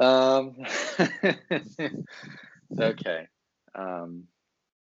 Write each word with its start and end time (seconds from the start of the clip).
Um, 0.00 0.56
okay. 2.80 3.28
Um, 3.74 4.24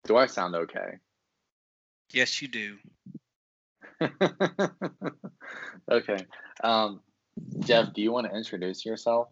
do 0.06 0.18
I 0.18 0.28
sound 0.28 0.56
okay? 0.56 1.00
Yes, 2.12 2.42
you 2.42 2.48
do. 2.48 2.78
okay. 5.92 6.26
Um, 6.64 7.02
Jeff, 7.60 7.94
do 7.94 8.02
you 8.02 8.12
want 8.12 8.28
to 8.30 8.36
introduce 8.36 8.86
yourself? 8.86 9.30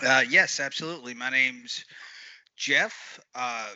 Uh, 0.00 0.22
yes, 0.28 0.60
absolutely. 0.60 1.14
My 1.14 1.30
name's 1.30 1.84
Jeff. 2.56 3.18
Uh, 3.34 3.70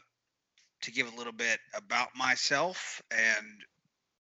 to 0.84 0.92
give 0.92 1.10
a 1.12 1.16
little 1.16 1.32
bit 1.32 1.58
about 1.74 2.08
myself 2.14 3.02
and 3.10 3.46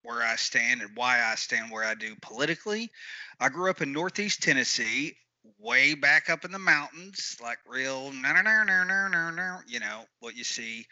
where 0.03 0.23
I 0.23 0.37
stand 0.37 0.81
and 0.81 0.97
why 0.97 1.23
I 1.23 1.35
stand 1.35 1.71
where 1.71 1.85
I 1.85 1.95
do 1.95 2.15
politically. 2.23 2.91
I 3.39 3.51
grew 3.51 3.69
up 3.69 3.83
in 3.83 3.93
Northeast 3.93 4.43
Tennessee, 4.43 5.15
way 5.59 5.95
back 5.95 6.31
up 6.31 6.45
in 6.45 6.53
the 6.53 6.59
mountains, 6.59 7.37
like 7.43 7.59
real, 7.67 8.13
you 8.13 9.81
know, 9.81 10.05
what 10.21 10.37
you 10.37 10.45
see. 10.45 10.87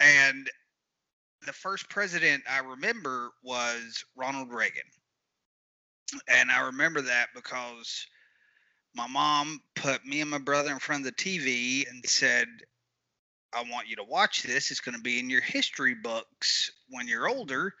And 0.00 0.48
the 1.46 1.52
first 1.52 1.88
president 1.88 2.42
I 2.50 2.58
remember 2.58 3.30
was 3.42 4.04
Ronald 4.16 4.52
Reagan. 4.52 4.82
And 6.28 6.50
I 6.50 6.60
remember 6.66 7.00
that 7.02 7.28
because 7.34 8.06
my 8.94 9.06
mom 9.06 9.60
put 9.74 10.04
me 10.04 10.20
and 10.20 10.30
my 10.30 10.38
brother 10.38 10.70
in 10.70 10.78
front 10.78 11.06
of 11.06 11.14
the 11.16 11.22
TV 11.22 11.88
and 11.88 12.04
said, 12.04 12.46
I 13.54 13.64
want 13.70 13.88
you 13.88 13.96
to 13.96 14.04
watch 14.04 14.42
this. 14.42 14.70
It's 14.70 14.80
going 14.80 14.96
to 14.96 15.02
be 15.02 15.18
in 15.18 15.30
your 15.30 15.40
history 15.40 15.94
books 15.94 16.70
when 16.88 17.06
you're 17.08 17.28
older. 17.28 17.74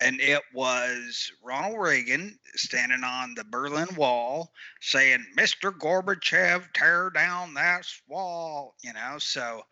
And 0.00 0.20
it 0.20 0.42
was 0.54 1.32
Ronald 1.42 1.80
Reagan 1.80 2.38
standing 2.54 3.02
on 3.02 3.34
the 3.34 3.44
Berlin 3.44 3.88
Wall 3.96 4.52
saying, 4.80 5.24
Mr. 5.36 5.72
Gorbachev, 5.72 6.72
tear 6.72 7.10
down 7.10 7.54
that 7.54 7.84
wall. 8.06 8.74
You 8.82 8.92
know, 8.92 9.16
so 9.18 9.62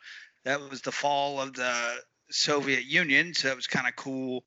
that 0.45 0.61
was 0.69 0.83
the 0.83 0.91
fall 0.91 1.41
of 1.41 1.55
the 1.55 2.01
Soviet 2.31 2.85
Union. 2.85 3.35
So 3.35 3.49
it 3.49 3.57
was 3.57 3.69
kind 3.69 3.87
of 3.87 3.95
cool 3.95 4.43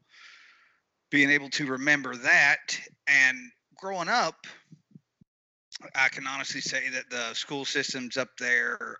being 1.09 1.29
able 1.29 1.49
to 1.51 1.65
remember 1.65 2.15
that. 2.15 2.77
And 3.07 3.37
growing 3.77 4.09
up, 4.09 4.35
I 5.95 6.09
can 6.09 6.27
honestly 6.27 6.61
say 6.61 6.89
that 6.89 7.09
the 7.09 7.33
school 7.33 7.63
systems 7.63 8.17
up 8.17 8.29
there 8.37 8.97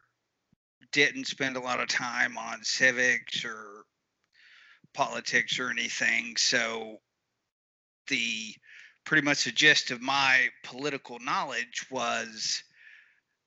didn't 0.92 1.28
spend 1.28 1.58
a 1.58 1.62
lot 1.62 1.82
of 1.82 1.88
time 1.90 2.38
on 2.38 2.64
civics 2.64 3.44
or 3.44 3.84
politics 4.94 5.60
or 5.60 5.70
anything. 5.70 6.36
So 6.38 6.98
the 8.08 8.54
pretty 9.06 9.24
much 9.24 9.46
the 9.46 9.52
gist 9.52 9.92
of 9.92 10.02
my 10.02 10.50
political 10.64 11.20
knowledge 11.20 11.86
was 11.90 12.64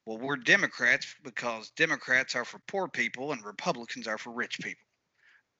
well, 0.04 0.18
we're 0.18 0.36
Democrats 0.36 1.14
because 1.22 1.70
Democrats 1.76 2.34
are 2.34 2.44
for 2.44 2.60
poor 2.66 2.88
people 2.88 3.32
and 3.32 3.44
Republicans 3.44 4.08
are 4.08 4.18
for 4.18 4.32
rich 4.32 4.58
people. 4.60 4.84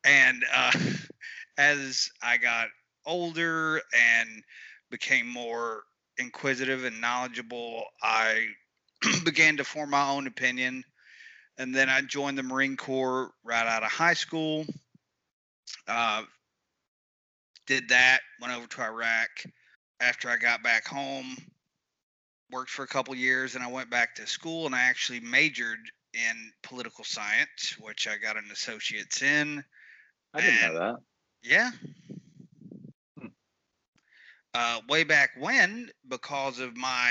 And 0.04 0.44
uh, 0.52 0.72
as 1.58 2.10
I 2.22 2.38
got 2.38 2.68
older 3.06 3.76
and 3.76 4.42
became 4.90 5.28
more 5.28 5.84
inquisitive 6.18 6.84
and 6.84 7.00
knowledgeable, 7.00 7.84
I 8.02 8.48
began 9.24 9.56
to 9.58 9.64
form 9.64 9.90
my 9.90 10.10
own 10.10 10.26
opinion. 10.26 10.84
And 11.58 11.74
then 11.74 11.88
I 11.88 12.00
joined 12.00 12.38
the 12.38 12.42
Marine 12.42 12.76
Corps 12.76 13.30
right 13.44 13.66
out 13.66 13.84
of 13.84 13.92
high 13.92 14.14
school. 14.14 14.66
Uh, 15.86 16.22
did 17.66 17.88
that, 17.88 18.20
went 18.40 18.52
over 18.54 18.66
to 18.66 18.82
Iraq. 18.82 19.30
After 20.00 20.28
I 20.28 20.36
got 20.36 20.62
back 20.62 20.86
home, 20.86 21.36
worked 22.50 22.70
for 22.70 22.82
a 22.82 22.88
couple 22.88 23.14
years, 23.14 23.54
and 23.54 23.62
I 23.62 23.68
went 23.68 23.90
back 23.90 24.14
to 24.16 24.26
school 24.26 24.66
and 24.66 24.74
I 24.74 24.80
actually 24.80 25.20
majored 25.20 25.78
in 26.12 26.52
political 26.62 27.04
science, 27.04 27.76
which 27.78 28.08
I 28.08 28.16
got 28.16 28.36
an 28.36 28.48
associate's 28.52 29.22
in. 29.22 29.64
I 30.34 30.40
didn't 30.40 30.62
and, 30.62 30.74
know 30.74 30.80
that. 30.80 30.96
Yeah, 31.42 31.70
uh, 34.54 34.80
way 34.88 35.04
back 35.04 35.30
when, 35.38 35.90
because 36.08 36.58
of 36.58 36.76
my 36.76 37.10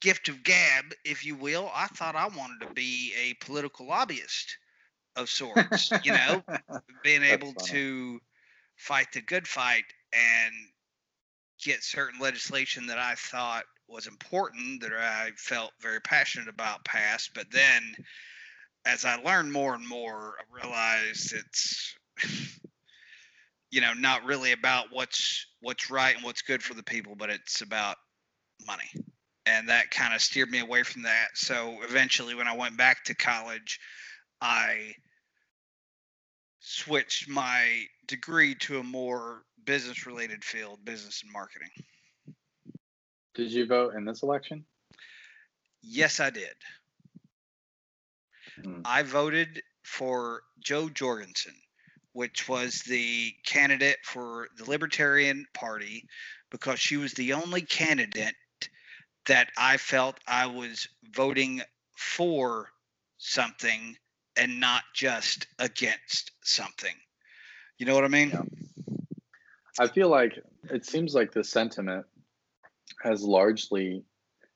gift 0.00 0.28
of 0.28 0.42
gab, 0.42 0.94
if 1.04 1.24
you 1.24 1.34
will, 1.34 1.70
I 1.74 1.86
thought 1.88 2.16
I 2.16 2.28
wanted 2.28 2.66
to 2.66 2.74
be 2.74 3.12
a 3.18 3.44
political 3.44 3.86
lobbyist 3.86 4.56
of 5.20 5.30
sorts. 5.30 5.90
you 6.04 6.12
know, 6.12 6.42
being 7.04 7.22
able 7.22 7.52
to 7.54 8.20
fight 8.76 9.08
the 9.12 9.20
good 9.20 9.46
fight 9.46 9.84
and 10.12 10.54
get 11.62 11.82
certain 11.82 12.20
legislation 12.20 12.86
that 12.86 12.98
I 12.98 13.14
thought 13.14 13.64
was 13.88 14.06
important 14.06 14.82
that 14.82 14.92
I 14.92 15.30
felt 15.36 15.72
very 15.80 16.00
passionate 16.00 16.48
about 16.48 16.84
passed. 16.84 17.32
But 17.34 17.50
then, 17.50 17.94
as 18.86 19.04
I 19.04 19.16
learned 19.16 19.52
more 19.52 19.74
and 19.74 19.86
more, 19.86 20.34
I 20.38 20.62
realized 20.64 21.32
it's 21.32 21.94
you 23.70 23.80
know 23.80 23.92
not 23.92 24.24
really 24.24 24.52
about 24.52 24.86
what's 24.90 25.46
what's 25.60 25.90
right 25.90 26.14
and 26.14 26.24
what's 26.24 26.42
good 26.42 26.62
for 26.62 26.74
the 26.74 26.82
people 26.82 27.14
but 27.16 27.30
it's 27.30 27.62
about 27.62 27.96
money 28.66 28.90
and 29.46 29.68
that 29.68 29.90
kind 29.90 30.14
of 30.14 30.20
steered 30.20 30.50
me 30.50 30.58
away 30.58 30.82
from 30.82 31.02
that 31.02 31.28
so 31.34 31.76
eventually 31.82 32.34
when 32.34 32.48
i 32.48 32.56
went 32.56 32.76
back 32.76 33.04
to 33.04 33.14
college 33.14 33.78
i 34.40 34.92
switched 36.60 37.28
my 37.28 37.84
degree 38.06 38.54
to 38.54 38.78
a 38.78 38.82
more 38.82 39.42
business 39.64 40.06
related 40.06 40.44
field 40.44 40.78
business 40.84 41.22
and 41.22 41.32
marketing. 41.32 41.70
Did 43.34 43.52
you 43.52 43.66
vote 43.66 43.94
in 43.94 44.04
this 44.04 44.22
election? 44.22 44.64
Yes 45.82 46.20
i 46.20 46.30
did. 46.30 46.54
Hmm. 48.62 48.82
i 48.84 49.02
voted 49.02 49.62
for 49.82 50.42
Jo 50.62 50.88
Jorgensen 50.88 51.54
which 52.12 52.48
was 52.48 52.82
the 52.82 53.32
candidate 53.44 53.98
for 54.02 54.48
the 54.56 54.68
Libertarian 54.68 55.46
Party, 55.54 56.06
because 56.50 56.80
she 56.80 56.96
was 56.96 57.12
the 57.14 57.32
only 57.34 57.62
candidate 57.62 58.34
that 59.26 59.50
I 59.56 59.76
felt 59.76 60.18
I 60.26 60.46
was 60.46 60.88
voting 61.14 61.62
for 61.96 62.70
something 63.18 63.96
and 64.40 64.58
not 64.58 64.82
just 64.94 65.46
against 65.58 66.32
something. 66.42 66.94
You 67.78 67.86
know 67.86 67.94
what 67.94 68.04
I 68.04 68.08
mean? 68.08 68.30
Yeah. 68.30 68.42
I 69.78 69.86
feel 69.86 70.08
like 70.08 70.42
it 70.70 70.84
seems 70.84 71.14
like 71.14 71.32
the 71.32 71.44
sentiment 71.44 72.06
has 73.02 73.22
largely 73.22 74.02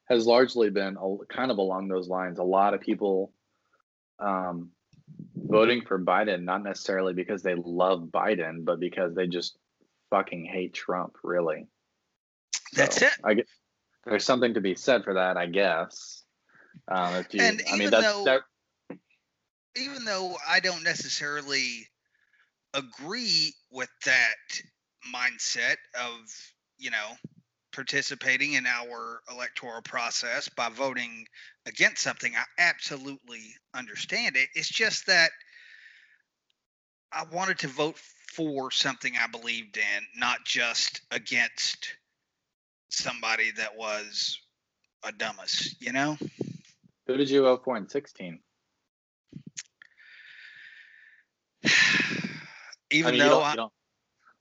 has 0.09 0.27
largely 0.27 0.71
been 0.71 0.97
a, 0.97 1.17
kind 1.27 1.51
of 1.51 1.59
along 1.59 1.89
those 1.89 2.09
lines. 2.09 2.39
A 2.39 2.43
lot 2.45 2.75
of 2.75 2.81
people 2.81 3.33
um, 4.19 4.71
voting 5.35 5.83
for 5.83 5.99
Biden, 5.99 6.43
not 6.43 6.63
necessarily 6.63 7.15
because 7.15 7.43
they 7.43 7.55
love 7.55 8.09
Biden, 8.13 8.65
but 8.65 8.81
because 8.81 9.15
they 9.15 9.27
just 9.27 9.57
fucking 10.11 10.45
hate 10.45 10.75
Trump, 10.75 11.17
really. 11.23 11.67
That's 12.75 13.01
so, 13.01 13.07
it. 13.07 13.13
I 13.23 13.35
guess 13.35 13.47
there's 14.05 14.25
something 14.25 14.55
to 14.55 14.61
be 14.61 14.75
said 14.75 15.05
for 15.05 15.15
that, 15.15 15.37
I 15.37 15.47
guess. 15.47 16.23
Um, 16.89 17.25
you, 17.31 17.43
and 17.43 17.63
I 17.73 17.77
mean, 17.77 17.91
that's, 17.91 18.05
though, 18.05 18.25
that, 18.25 18.41
even 19.77 20.05
though 20.05 20.37
I 20.49 20.61
don't 20.61 20.83
necessarily 20.83 21.89
agree 22.73 23.55
with 23.71 23.91
that 24.05 24.61
mindset 25.15 25.77
of, 26.01 26.19
you 26.79 26.91
know, 26.91 27.17
participating 27.73 28.55
in 28.55 28.67
our 28.67 29.21
electoral 29.31 29.83
process 29.83 30.49
by 30.49 30.69
voting 30.69 31.27
against 31.67 32.03
something, 32.03 32.35
I 32.37 32.45
absolutely 32.59 33.43
understand 33.75 34.37
it. 34.37 34.49
It's 34.55 34.69
just 34.69 35.07
that 35.07 35.31
I 37.13 37.25
wanted 37.33 37.59
to 37.61 37.69
vote 37.69 37.99
for 38.33 38.71
something 38.71 39.15
I 39.17 39.27
believed 39.27 39.77
in, 39.77 40.05
not 40.17 40.45
just 40.45 41.03
against 41.11 41.97
somebody 42.89 43.51
that 43.53 43.77
was 43.77 44.41
a 45.05 45.13
dumbass, 45.13 45.75
you 45.81 45.93
know? 45.93 46.17
Who 47.07 47.17
did 47.17 47.31
you 47.31 47.43
vote 47.43 47.63
for 47.65 47.77
in 47.77 47.89
16? 47.89 48.39
Even 52.91 53.09
I 53.09 53.11
mean, 53.13 53.21
though 53.21 53.43
I, 53.43 53.57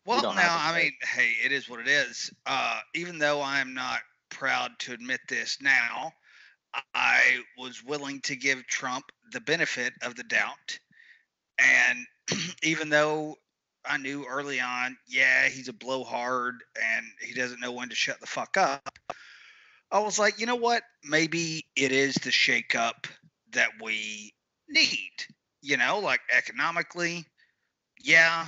well, 0.05 0.33
now 0.33 0.57
I 0.59 0.77
mean, 0.77 0.91
hey, 1.01 1.33
it 1.43 1.51
is 1.51 1.69
what 1.69 1.79
it 1.79 1.87
is. 1.87 2.31
Uh, 2.45 2.79
even 2.93 3.17
though 3.17 3.41
I 3.41 3.59
am 3.59 3.73
not 3.73 3.99
proud 4.29 4.71
to 4.79 4.93
admit 4.93 5.21
this 5.29 5.57
now, 5.61 6.11
I 6.93 7.39
was 7.57 7.83
willing 7.83 8.19
to 8.21 8.35
give 8.35 8.65
Trump 8.67 9.05
the 9.31 9.41
benefit 9.41 9.93
of 10.01 10.15
the 10.15 10.23
doubt. 10.23 10.79
And 11.59 12.05
even 12.63 12.89
though 12.89 13.37
I 13.85 13.97
knew 13.97 14.25
early 14.25 14.59
on, 14.59 14.97
yeah, 15.07 15.47
he's 15.47 15.67
a 15.67 15.73
blowhard 15.73 16.55
and 16.81 17.05
he 17.21 17.33
doesn't 17.33 17.59
know 17.59 17.71
when 17.71 17.89
to 17.89 17.95
shut 17.95 18.19
the 18.19 18.27
fuck 18.27 18.57
up, 18.57 18.97
I 19.91 19.99
was 19.99 20.17
like, 20.17 20.39
you 20.39 20.45
know 20.45 20.55
what? 20.55 20.83
Maybe 21.03 21.67
it 21.75 21.91
is 21.91 22.15
the 22.15 22.31
shakeup 22.31 23.05
that 23.51 23.69
we 23.81 24.33
need. 24.69 25.12
You 25.62 25.77
know, 25.77 26.00
like 26.00 26.21
economically, 26.36 27.25
yeah, 28.01 28.48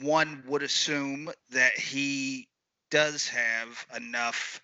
one 0.00 0.44
would 0.46 0.62
assume 0.62 1.30
that 1.50 1.72
he 1.72 2.48
does 2.90 3.28
have 3.28 3.86
enough 3.96 4.60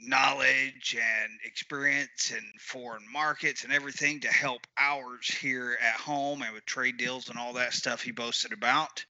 knowledge 0.00 0.96
and 0.96 1.32
experience 1.44 2.30
in 2.30 2.44
foreign 2.60 3.04
markets 3.12 3.64
and 3.64 3.72
everything 3.72 4.20
to 4.20 4.28
help 4.28 4.60
ours 4.78 5.26
here 5.26 5.76
at 5.82 5.94
home 5.94 6.42
and 6.42 6.54
with 6.54 6.64
trade 6.66 6.96
deals 6.96 7.28
and 7.28 7.38
all 7.38 7.52
that 7.54 7.72
stuff 7.72 8.02
he 8.02 8.12
boasted 8.12 8.52
about. 8.52 9.04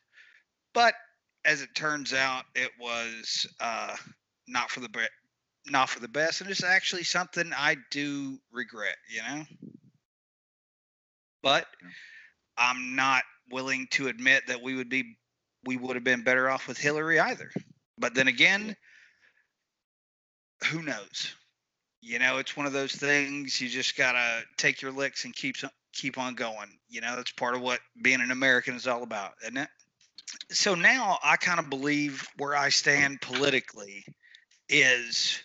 But 0.73 0.95
as 1.45 1.63
it 1.63 1.75
turns 1.75 2.13
out, 2.15 2.45
it 2.55 2.71
was 2.81 3.47
uh, 3.61 3.97
not 4.47 4.71
for 4.71 4.81
the 4.81 4.89
be- 4.89 5.07
not 5.67 5.91
for 5.91 6.01
the 6.01 6.09
best, 6.09 6.41
and 6.41 6.51
it's 6.51 6.65
actually 6.65 7.05
something 7.05 7.53
I 7.55 7.77
do 7.91 8.39
regret. 8.51 8.97
You 9.11 9.23
know, 9.23 9.45
but 11.43 11.67
I'm 12.57 12.97
not 12.97 13.23
willing 13.51 13.87
to 13.93 14.09
admit 14.09 14.45
that 14.49 14.63
we 14.63 14.75
would 14.75 14.89
be 14.89 15.17
we 15.65 15.77
would 15.77 15.97
have 15.97 16.05
been 16.05 16.23
better 16.23 16.49
off 16.49 16.69
with 16.69 16.79
Hillary 16.79 17.19
either. 17.19 17.51
But 17.99 18.15
then 18.15 18.29
again, 18.29 18.77
who 20.71 20.83
knows? 20.83 21.35
You 22.01 22.19
know, 22.19 22.39
it's 22.39 22.57
one 22.57 22.67
of 22.67 22.73
those 22.73 22.93
things 22.93 23.61
you 23.61 23.69
just 23.69 23.97
gotta 23.97 24.43
take 24.57 24.83
your 24.83 24.93
licks 24.93 25.25
and 25.25 25.35
keep 25.35 25.57
keep 25.93 26.19
on 26.19 26.35
going. 26.35 26.79
You 26.89 27.01
know, 27.01 27.17
that's 27.17 27.33
part 27.33 27.55
of 27.55 27.61
what 27.61 27.81
being 28.03 28.21
an 28.21 28.31
American 28.31 28.75
is 28.75 28.87
all 28.87 29.03
about, 29.03 29.33
isn't 29.43 29.57
it? 29.57 29.69
So 30.51 30.75
now 30.75 31.19
I 31.23 31.37
kind 31.37 31.59
of 31.59 31.71
believe 31.71 32.27
where 32.37 32.55
I 32.55 32.69
stand 32.69 33.21
politically 33.21 34.05
is 34.69 35.43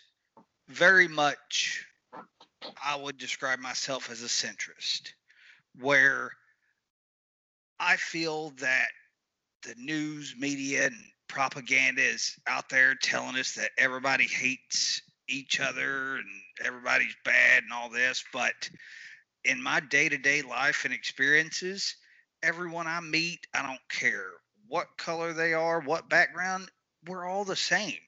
very 0.68 1.08
much 1.08 1.86
I 2.84 2.96
would 2.96 3.18
describe 3.18 3.60
myself 3.60 4.10
as 4.10 4.22
a 4.22 4.28
centrist, 4.28 5.14
where 5.80 6.32
I 7.80 7.96
feel 7.98 8.52
that 8.60 8.88
the 9.64 9.76
news 9.78 10.36
media 10.38 10.86
and 10.86 10.96
propaganda 11.28 12.02
is 12.02 12.36
out 12.48 12.70
there 12.70 12.96
telling 12.96 13.38
us 13.38 13.54
that 13.56 13.72
everybody 13.78 14.26
hates 14.26 15.02
each 15.30 15.60
other 15.60 16.18
and 16.18 16.26
everybody's 16.64 17.16
bad 17.26 17.64
and 17.64 17.74
all 17.74 17.90
this. 17.90 18.24
But 18.32 18.70
in 19.46 19.62
my 19.62 19.80
day 19.80 20.10
to 20.10 20.18
day 20.18 20.42
life 20.42 20.86
and 20.86 20.94
experiences, 20.94 21.96
everyone 22.42 22.88
I 22.88 23.00
meet, 23.00 23.48
I 23.54 23.66
don't 23.66 23.80
care 23.90 24.32
what 24.68 24.88
color 24.98 25.34
they 25.34 25.54
are, 25.54 25.82
what 25.82 26.10
background, 26.10 26.70
we're 27.08 27.26
all 27.26 27.46
the 27.46 27.56
same 27.56 28.00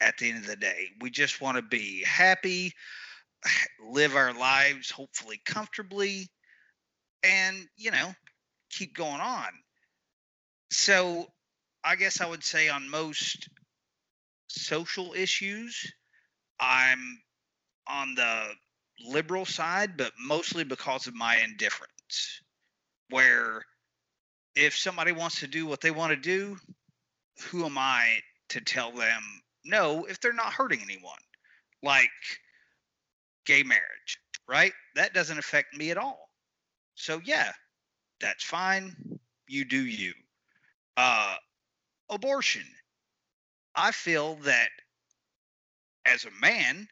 at 0.00 0.18
the 0.18 0.30
end 0.30 0.38
of 0.38 0.46
the 0.46 0.56
day. 0.56 0.88
We 1.00 1.10
just 1.10 1.40
want 1.40 1.56
to 1.56 1.62
be 1.62 2.02
happy, 2.04 2.72
live 3.84 4.16
our 4.16 4.32
lives 4.32 4.90
hopefully 4.90 5.40
comfortably, 5.44 6.28
and, 7.22 7.66
you 7.76 7.90
know, 7.90 8.14
keep 8.70 8.94
going 8.94 9.20
on. 9.20 9.48
So 10.70 11.26
I 11.84 11.96
guess 11.96 12.20
I 12.20 12.26
would 12.26 12.44
say 12.44 12.68
on 12.68 12.88
most 12.88 13.48
social 14.48 15.14
issues, 15.14 15.92
I'm 16.60 17.20
on 17.88 18.14
the 18.14 18.54
liberal 19.06 19.44
side, 19.44 19.96
but 19.96 20.12
mostly 20.18 20.64
because 20.64 21.06
of 21.06 21.14
my 21.14 21.38
indifference. 21.38 22.40
Where 23.10 23.62
if 24.54 24.76
somebody 24.76 25.12
wants 25.12 25.40
to 25.40 25.46
do 25.46 25.66
what 25.66 25.80
they 25.80 25.90
want 25.90 26.10
to 26.10 26.16
do, 26.16 26.56
who 27.50 27.64
am 27.64 27.76
I 27.76 28.18
to 28.50 28.60
tell 28.60 28.92
them 28.92 29.22
no 29.64 30.04
if 30.04 30.20
they're 30.20 30.32
not 30.32 30.52
hurting 30.52 30.80
anyone? 30.82 31.18
Like 31.82 32.10
gay 33.44 33.62
marriage, 33.62 34.18
right? 34.48 34.72
That 34.94 35.14
doesn't 35.14 35.38
affect 35.38 35.76
me 35.76 35.90
at 35.90 35.98
all. 35.98 36.21
So, 36.94 37.20
yeah, 37.24 37.52
that's 38.20 38.44
fine. 38.44 38.94
You 39.46 39.64
do 39.64 39.84
you. 39.84 40.12
Uh, 40.96 41.36
abortion. 42.10 42.64
I 43.74 43.90
feel 43.92 44.36
that 44.42 44.68
as 46.04 46.24
a 46.24 46.30
man, 46.40 46.88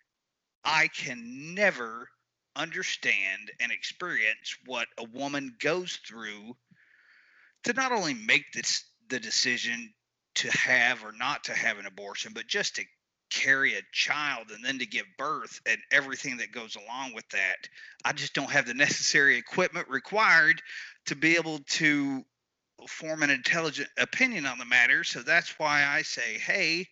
I 0.65 0.89
can 0.89 1.55
never 1.55 2.09
understand 2.57 3.51
and 3.61 3.71
experience 3.73 4.57
what 4.67 4.89
a 4.99 5.05
woman 5.05 5.57
goes 5.61 5.99
through 6.07 6.57
to 7.65 7.73
not 7.73 7.93
only 7.93 8.15
make 8.15 8.53
this 8.53 8.85
the 9.09 9.21
decision 9.21 9.93
to 10.37 10.51
have 10.51 11.05
or 11.05 11.13
not 11.13 11.45
to 11.45 11.55
have 11.55 11.79
an 11.79 11.87
abortion, 11.87 12.33
but 12.33 12.47
just 12.47 12.77
to 12.77 12.85
carry 13.41 13.75
a 13.75 13.83
child 13.93 14.51
and 14.55 14.65
then 14.65 14.79
to 14.79 14.87
give 14.87 15.07
birth 15.17 15.61
and 15.67 15.79
everything 15.91 16.37
that 16.39 16.53
goes 16.53 16.77
along 16.77 17.15
with 17.15 17.29
that. 17.31 17.69
I 18.05 18.13
just 18.13 18.35
don't 18.35 18.51
have 18.51 18.67
the 18.67 18.75
necessary 18.87 19.37
equipment 19.37 19.89
required 19.89 20.61
to 21.07 21.17
be 21.17 21.37
able 21.37 21.59
to 21.59 22.25
form 22.89 23.23
an 23.23 23.31
intelligent 23.31 23.89
opinion 23.99 24.47
on 24.47 24.59
the 24.59 24.65
matter. 24.65 25.05
So 25.05 25.21
that's 25.21 25.59
why 25.59 25.85
I 25.87 26.03
say, 26.03 26.39
hey, 26.39 26.87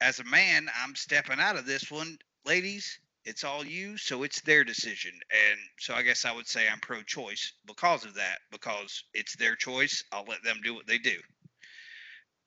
as 0.00 0.20
a 0.20 0.24
man, 0.24 0.68
I'm 0.82 0.94
stepping 0.94 1.40
out 1.40 1.56
of 1.56 1.66
this 1.66 1.90
one. 1.90 2.18
Ladies, 2.44 2.98
it's 3.24 3.44
all 3.44 3.64
you, 3.64 3.96
so 3.96 4.22
it's 4.22 4.42
their 4.42 4.64
decision. 4.64 5.12
And 5.12 5.58
so 5.78 5.94
I 5.94 6.02
guess 6.02 6.24
I 6.24 6.32
would 6.32 6.46
say 6.46 6.68
I'm 6.70 6.80
pro 6.80 7.02
choice 7.02 7.52
because 7.66 8.04
of 8.04 8.14
that, 8.14 8.38
because 8.50 9.04
it's 9.14 9.36
their 9.36 9.56
choice. 9.56 10.04
I'll 10.12 10.26
let 10.28 10.42
them 10.42 10.60
do 10.62 10.74
what 10.74 10.86
they 10.86 10.98
do. 10.98 11.16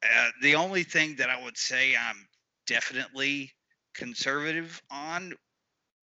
Uh, 0.03 0.29
the 0.43 0.55
only 0.55 0.83
thing 0.83 1.15
that 1.15 1.31
I 1.31 1.43
would 1.43 1.57
say 1.57 1.95
I'm 1.95 2.27
definitely 2.67 3.51
conservative 3.95 4.81
on 4.91 5.33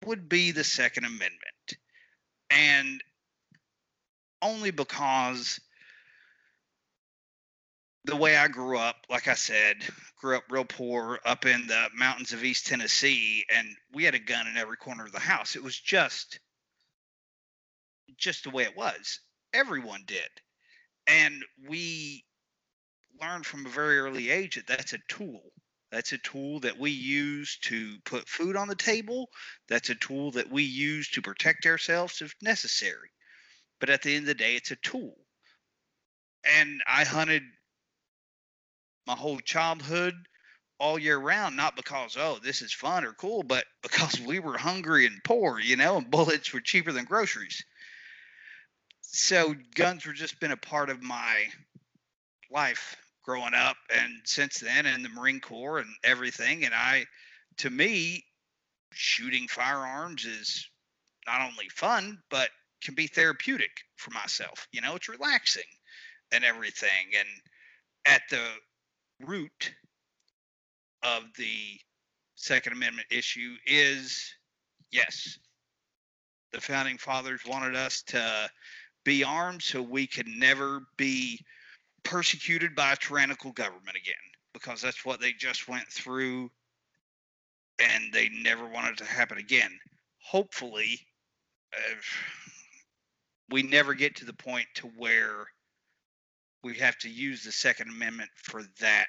would 0.06 0.28
be 0.28 0.52
the 0.52 0.64
Second 0.64 1.06
Amendment. 1.06 1.78
And 2.50 3.02
only 4.42 4.72
because 4.72 5.60
the 8.06 8.16
way 8.16 8.36
I 8.36 8.48
grew 8.48 8.78
up, 8.78 8.98
like 9.10 9.28
I 9.28 9.34
said, 9.34 9.78
grew 10.20 10.36
up 10.38 10.44
real 10.50 10.66
poor 10.66 11.20
up 11.26 11.46
in 11.46 11.68
the 11.68 11.88
mountains 11.96 12.34
of 12.34 12.44
East 12.44 12.68
Tennessee, 12.68 13.46
and 13.56 13.68
we 13.94 14.04
had 14.04 14.16
a 14.16 14.20
gun 14.20 14.48
in 14.48 14.58
every 14.58 14.78
corner 14.78 15.06
of 15.06 15.14
the 15.14 15.20
house. 15.20 15.56
It 15.56 15.64
was 15.64 15.80
just, 15.80 16.40
just 18.18 18.44
the 18.44 18.50
way 18.50 18.64
it 18.64 18.76
was. 18.76 19.20
Everyone 19.54 20.04
did, 20.06 20.30
and 21.08 21.44
we 21.68 22.26
learned 23.22 23.46
from 23.46 23.66
a 23.66 23.70
very 23.70 24.00
early 24.00 24.30
age 24.30 24.56
that 24.56 24.68
that's 24.68 24.94
a 24.94 25.00
tool. 25.08 25.42
That's 25.94 26.12
a 26.12 26.18
tool 26.18 26.60
that 26.62 26.80
we 26.80 26.90
use 26.90 27.60
to 27.66 28.00
put 28.04 28.28
food 28.28 28.56
on 28.56 28.68
the 28.68 28.74
table. 28.74 29.30
That's 29.70 29.92
a 29.92 29.96
tool 29.96 30.32
that 30.32 30.50
we 30.50 30.64
use 30.64 31.08
to 31.12 31.22
protect 31.22 31.68
ourselves 31.68 32.20
if 32.24 32.34
necessary. 32.42 33.12
But 33.80 33.92
at 33.92 34.02
the 34.02 34.16
end 34.16 34.24
of 34.24 34.28
the 34.30 34.34
day, 34.34 34.56
it's 34.56 34.72
a 34.72 34.76
tool. 34.78 35.16
And 36.44 36.82
I 36.88 37.04
hunted 37.04 37.44
my 39.06 39.14
whole 39.14 39.38
childhood 39.38 40.16
all 40.80 40.98
year 40.98 41.20
round, 41.20 41.56
not 41.56 41.76
because, 41.76 42.18
oh, 42.18 42.40
this 42.44 42.64
is 42.64 42.74
fun 42.74 43.06
or 43.06 43.14
cool, 43.14 43.44
but 43.44 43.66
because 43.84 44.20
we 44.20 44.40
were 44.40 44.58
hungry 44.58 45.06
and 45.06 45.24
poor, 45.24 45.60
you 45.60 45.76
know, 45.76 45.98
and 45.98 46.10
bullets 46.10 46.52
were 46.52 46.62
cheaper 46.62 46.92
than 46.92 47.06
groceries. 47.06 47.64
So 49.02 49.54
guns 49.76 50.08
were 50.08 50.14
just 50.14 50.40
been 50.40 50.50
a 50.52 50.58
part 50.58 50.90
of 50.90 51.04
my 51.04 51.50
life 52.50 52.98
growing 53.24 53.54
up 53.54 53.78
and 53.94 54.14
since 54.26 54.60
then 54.60 54.86
in 54.86 55.02
the 55.02 55.10
Marine 55.10 55.40
Corps 55.40 55.80
and 55.80 55.90
everything. 56.04 56.66
And 56.66 56.74
I, 56.74 57.06
to 57.58 57.70
me, 57.70 58.24
shooting 58.92 59.48
firearms 59.48 60.26
is 60.26 60.70
not 61.26 61.42
only 61.42 61.70
fun, 61.70 62.22
but 62.30 62.50
can 62.84 62.96
be 62.96 63.08
therapeutic 63.08 63.72
for 63.96 64.12
myself. 64.12 64.68
You 64.72 64.82
know, 64.82 64.96
it's 64.96 65.10
relaxing 65.10 65.64
and 66.32 66.44
everything. 66.44 67.14
And 67.18 67.28
at 68.06 68.22
the 68.30 68.46
root 69.26 69.74
of 71.02 71.24
the 71.38 71.80
Second 72.36 72.74
Amendment 72.74 73.08
issue 73.10 73.56
is 73.66 74.34
yes, 74.92 75.40
the 76.52 76.62
founding 76.62 76.98
fathers 76.98 77.42
wanted 77.48 77.76
us 77.76 78.04
to 78.08 78.50
be 79.04 79.24
armed 79.24 79.62
so 79.62 79.82
we 79.82 80.08
could 80.08 80.28
never 80.28 80.82
be 80.98 81.40
persecuted 82.04 82.76
by 82.76 82.94
a 82.94 82.96
tyrannical 82.96 83.52
government 83.52 83.98
again 83.98 84.14
because 84.54 84.82
that's 84.82 85.06
what 85.06 85.20
they 85.20 85.32
just 85.34 85.68
went 85.68 85.88
through 85.88 86.50
and 87.80 88.14
they 88.14 88.30
never 88.30 88.68
wanted 88.68 88.98
to 88.98 89.06
happen 89.06 89.38
again. 89.38 89.72
Hopefully, 90.20 91.00
uh, 91.74 91.96
we 93.50 93.64
never 93.64 93.94
get 93.94 94.16
to 94.18 94.26
the 94.26 94.34
point 94.34 94.68
to 94.76 94.88
where 94.98 95.46
we 96.64 96.76
have 96.76 96.98
to 97.00 97.10
use 97.10 97.44
the 97.44 97.52
Second 97.52 97.90
Amendment 97.90 98.30
for 98.36 98.64
that 98.80 99.08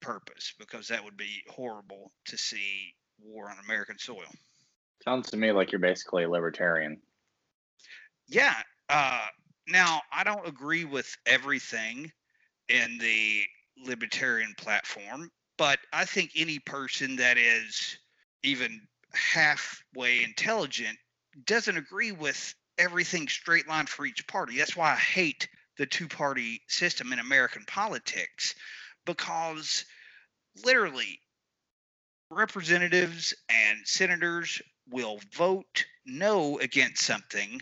purpose 0.00 0.54
because 0.58 0.88
that 0.88 1.04
would 1.04 1.16
be 1.16 1.42
horrible 1.48 2.12
to 2.26 2.38
see 2.38 2.94
war 3.22 3.50
on 3.50 3.56
American 3.64 3.98
soil. 3.98 4.24
Sounds 5.04 5.30
to 5.30 5.36
me 5.36 5.52
like 5.52 5.72
you're 5.72 5.78
basically 5.78 6.24
a 6.24 6.30
libertarian. 6.30 6.98
Yeah. 8.28 8.54
Uh, 8.88 9.26
now, 9.70 10.02
I 10.12 10.24
don't 10.24 10.46
agree 10.48 10.84
with 10.84 11.16
everything 11.26 12.12
in 12.70 12.98
the 12.98 13.44
libertarian 13.78 14.54
platform, 14.58 15.30
but 15.58 15.80
I 15.94 16.06
think 16.06 16.32
any 16.36 16.60
person 16.60 17.16
that 17.18 17.38
is 17.38 17.98
even 18.44 18.82
halfway 19.14 20.24
intelligent 20.24 20.98
doesn't 21.46 21.78
agree 21.78 22.12
with 22.12 22.54
everything 22.78 23.28
straight 23.28 23.68
line 23.68 23.86
for 23.86 24.06
each 24.06 24.26
party. 24.28 24.58
That's 24.58 24.76
why 24.76 24.92
I 24.92 24.96
hate 24.96 25.48
the 25.78 25.86
two 25.86 26.08
party 26.08 26.62
system 26.68 27.12
in 27.14 27.20
American 27.20 27.64
politics 27.66 28.56
because 29.06 29.86
literally 30.64 31.20
representatives 32.30 33.34
and 33.50 33.78
senators 33.84 34.62
will 34.90 35.20
vote 35.34 35.84
no 36.06 36.58
against 36.60 37.04
something 37.04 37.60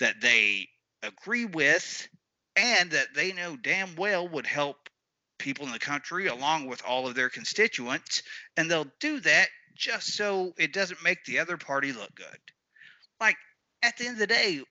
that 0.00 0.20
they 0.20 0.68
agree 1.06 1.44
with 1.44 2.08
and 2.56 2.90
that 2.92 3.14
they 3.14 3.32
know 3.32 3.56
damn 3.56 3.94
well 3.96 4.26
would 4.28 4.46
help 4.46 4.88
people 5.38 5.66
in 5.66 5.72
the 5.72 5.78
country 5.78 6.26
along 6.26 6.66
with 6.66 6.82
all 6.86 7.06
of 7.06 7.14
their 7.14 7.28
constituents 7.28 8.22
and 8.56 8.70
they'll 8.70 8.90
do 9.00 9.20
that 9.20 9.48
just 9.74 10.14
so 10.14 10.54
it 10.58 10.72
doesn't 10.72 11.02
make 11.02 11.22
the 11.24 11.38
other 11.38 11.56
party 11.56 11.92
look 11.92 12.14
good 12.14 12.38
like 13.20 13.36
at 13.82 13.96
the 13.98 14.06
end 14.06 14.14
of 14.14 14.18
the 14.18 14.26
day 14.26 14.62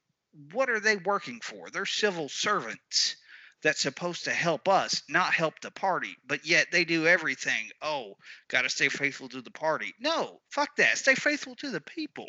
what 0.54 0.70
are 0.70 0.80
they 0.80 0.98
working 0.98 1.39
for 1.42 1.70
they're 1.70 1.86
civil 1.86 2.27
servants 2.27 3.15
that's 3.65 3.82
supposed 3.82 4.25
to 4.25 4.32
help 4.32 4.68
us, 4.68 5.01
not 5.10 5.34
help 5.34 5.60
the 5.60 5.72
party, 5.72 6.15
but 6.27 6.46
yet 6.46 6.68
they 6.72 6.86
do 6.86 7.08
everything. 7.08 7.72
Oh, 7.82 8.13
got 8.48 8.62
to 8.62 8.70
stay 8.70 8.89
faithful 8.89 9.27
to 9.30 9.42
the 9.42 9.50
party. 9.50 9.92
No, 10.00 10.39
fuck 10.51 10.75
that. 10.75 11.00
Stay 11.00 11.15
faithful 11.15 11.56
to 11.56 11.72
the 11.72 11.82
people. 11.82 12.27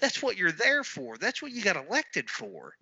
That's 0.00 0.20
what 0.20 0.36
you're 0.36 0.50
there 0.50 0.82
for. 0.82 1.16
That's 1.16 1.40
what 1.40 1.52
you 1.52 1.62
got 1.62 1.76
elected 1.76 2.28
for. 2.28 2.74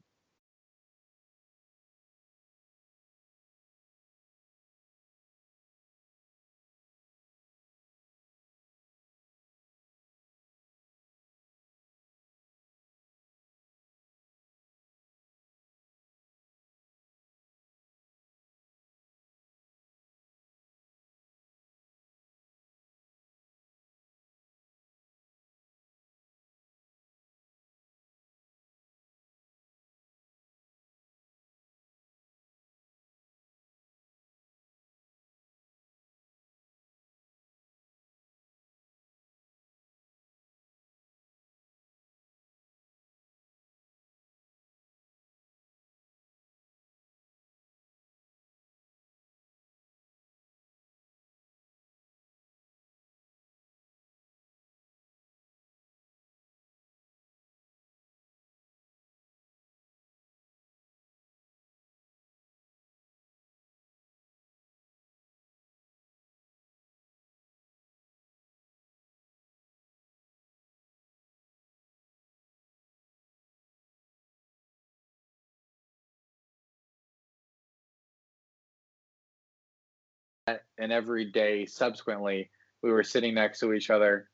And 80.46 80.92
every 80.92 81.26
day 81.26 81.66
subsequently, 81.66 82.50
we 82.82 82.90
were 82.90 83.04
sitting 83.04 83.34
next 83.34 83.61
to 83.61 83.72
each 83.72 83.90
other, 83.90 84.28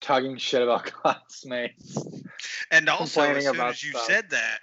talking 0.00 0.36
shit 0.36 0.62
about 0.62 0.84
classmates. 0.92 1.96
And 2.70 2.88
also, 2.88 3.22
as 3.22 3.44
soon 3.44 3.60
as 3.60 3.82
you 3.82 3.90
stuff. 3.90 4.04
said 4.04 4.30
that, 4.30 4.60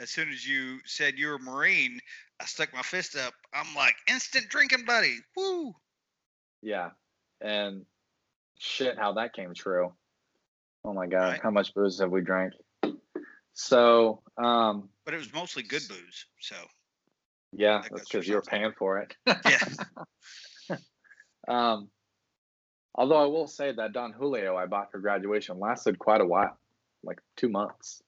as 0.00 0.10
soon 0.10 0.28
as 0.28 0.46
you 0.46 0.78
said 0.84 1.18
you 1.18 1.28
were 1.28 1.36
a 1.36 1.40
Marine, 1.40 2.00
I 2.40 2.44
stuck 2.44 2.72
my 2.72 2.82
fist 2.82 3.16
up. 3.16 3.34
I'm 3.52 3.74
like, 3.74 3.96
instant 4.08 4.48
drinking 4.48 4.84
buddy. 4.86 5.16
Woo. 5.36 5.74
Yeah. 6.62 6.90
And 7.40 7.84
shit, 8.58 8.98
how 8.98 9.12
that 9.14 9.32
came 9.32 9.54
true. 9.54 9.92
Oh 10.84 10.92
my 10.92 11.06
God. 11.06 11.32
Right. 11.32 11.40
How 11.42 11.50
much 11.50 11.74
booze 11.74 11.98
have 12.00 12.10
we 12.10 12.20
drank? 12.20 12.52
So, 13.54 14.22
um, 14.36 14.88
but 15.04 15.14
it 15.14 15.16
was 15.16 15.32
mostly 15.34 15.64
good 15.64 15.82
booze. 15.88 16.26
So, 16.40 16.54
yeah, 17.52 17.82
that's 17.90 18.08
because 18.08 18.26
you're 18.26 18.42
paying 18.42 18.72
for 18.78 18.98
it. 18.98 19.16
yeah. 19.26 20.76
um, 21.48 21.88
although 22.94 23.22
I 23.22 23.26
will 23.26 23.46
say 23.46 23.72
that 23.72 23.92
Don 23.92 24.12
Julio 24.12 24.56
I 24.56 24.66
bought 24.66 24.90
for 24.90 24.98
graduation 24.98 25.58
lasted 25.58 25.98
quite 25.98 26.20
a 26.20 26.26
while, 26.26 26.58
like 27.02 27.20
two 27.36 27.48
months. 27.48 28.02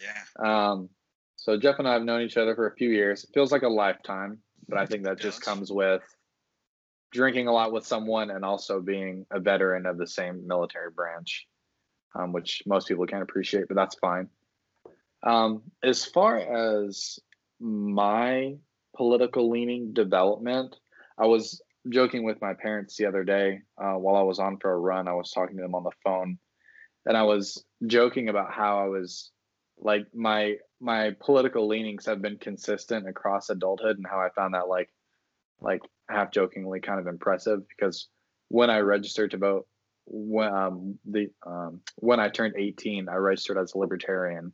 Yeah. 0.00 0.70
Um, 0.70 0.88
so 1.36 1.58
Jeff 1.58 1.78
and 1.78 1.88
I 1.88 1.92
have 1.92 2.04
known 2.04 2.22
each 2.22 2.36
other 2.36 2.54
for 2.54 2.68
a 2.68 2.74
few 2.74 2.90
years. 2.90 3.24
It 3.24 3.30
feels 3.34 3.52
like 3.52 3.62
a 3.62 3.68
lifetime, 3.68 4.38
but 4.68 4.78
I 4.78 4.86
think 4.86 5.04
that 5.04 5.18
just 5.18 5.42
comes 5.42 5.70
with 5.70 6.02
drinking 7.12 7.46
a 7.46 7.52
lot 7.52 7.72
with 7.72 7.86
someone 7.86 8.30
and 8.30 8.44
also 8.44 8.80
being 8.80 9.26
a 9.30 9.38
veteran 9.38 9.86
of 9.86 9.98
the 9.98 10.06
same 10.06 10.46
military 10.46 10.90
branch, 10.90 11.46
um, 12.14 12.32
which 12.32 12.62
most 12.66 12.88
people 12.88 13.06
can't 13.06 13.22
appreciate, 13.22 13.68
but 13.68 13.74
that's 13.74 13.96
fine. 13.96 14.28
Um, 15.22 15.62
as 15.82 16.04
far 16.04 16.38
as 16.38 17.18
my 17.62 18.56
political 18.96 19.50
leaning 19.50 19.92
development. 19.92 20.76
I 21.18 21.26
was 21.26 21.62
joking 21.88 22.24
with 22.24 22.40
my 22.40 22.54
parents 22.54 22.96
the 22.96 23.06
other 23.06 23.24
day 23.24 23.60
uh, 23.78 23.94
while 23.94 24.16
I 24.16 24.22
was 24.22 24.38
on 24.38 24.58
for 24.58 24.72
a 24.72 24.78
run. 24.78 25.08
I 25.08 25.14
was 25.14 25.30
talking 25.30 25.56
to 25.56 25.62
them 25.62 25.74
on 25.74 25.84
the 25.84 25.90
phone, 26.04 26.38
and 27.06 27.16
I 27.16 27.22
was 27.22 27.64
joking 27.86 28.28
about 28.28 28.52
how 28.52 28.80
I 28.80 28.88
was 28.88 29.30
like 29.78 30.06
my 30.14 30.56
my 30.80 31.12
political 31.20 31.68
leanings 31.68 32.06
have 32.06 32.20
been 32.20 32.38
consistent 32.38 33.08
across 33.08 33.50
adulthood, 33.50 33.96
and 33.96 34.06
how 34.06 34.18
I 34.18 34.28
found 34.34 34.54
that 34.54 34.68
like 34.68 34.90
like 35.60 35.82
half 36.08 36.32
jokingly 36.32 36.80
kind 36.80 37.00
of 37.00 37.06
impressive 37.06 37.60
because 37.68 38.08
when 38.48 38.68
I 38.68 38.80
registered 38.80 39.30
to 39.30 39.38
vote 39.38 39.66
when 40.06 40.52
um, 40.52 40.98
the 41.04 41.30
um, 41.46 41.80
when 41.96 42.20
I 42.20 42.28
turned 42.28 42.54
18, 42.56 43.08
I 43.08 43.14
registered 43.14 43.56
as 43.56 43.74
a 43.74 43.78
libertarian, 43.78 44.52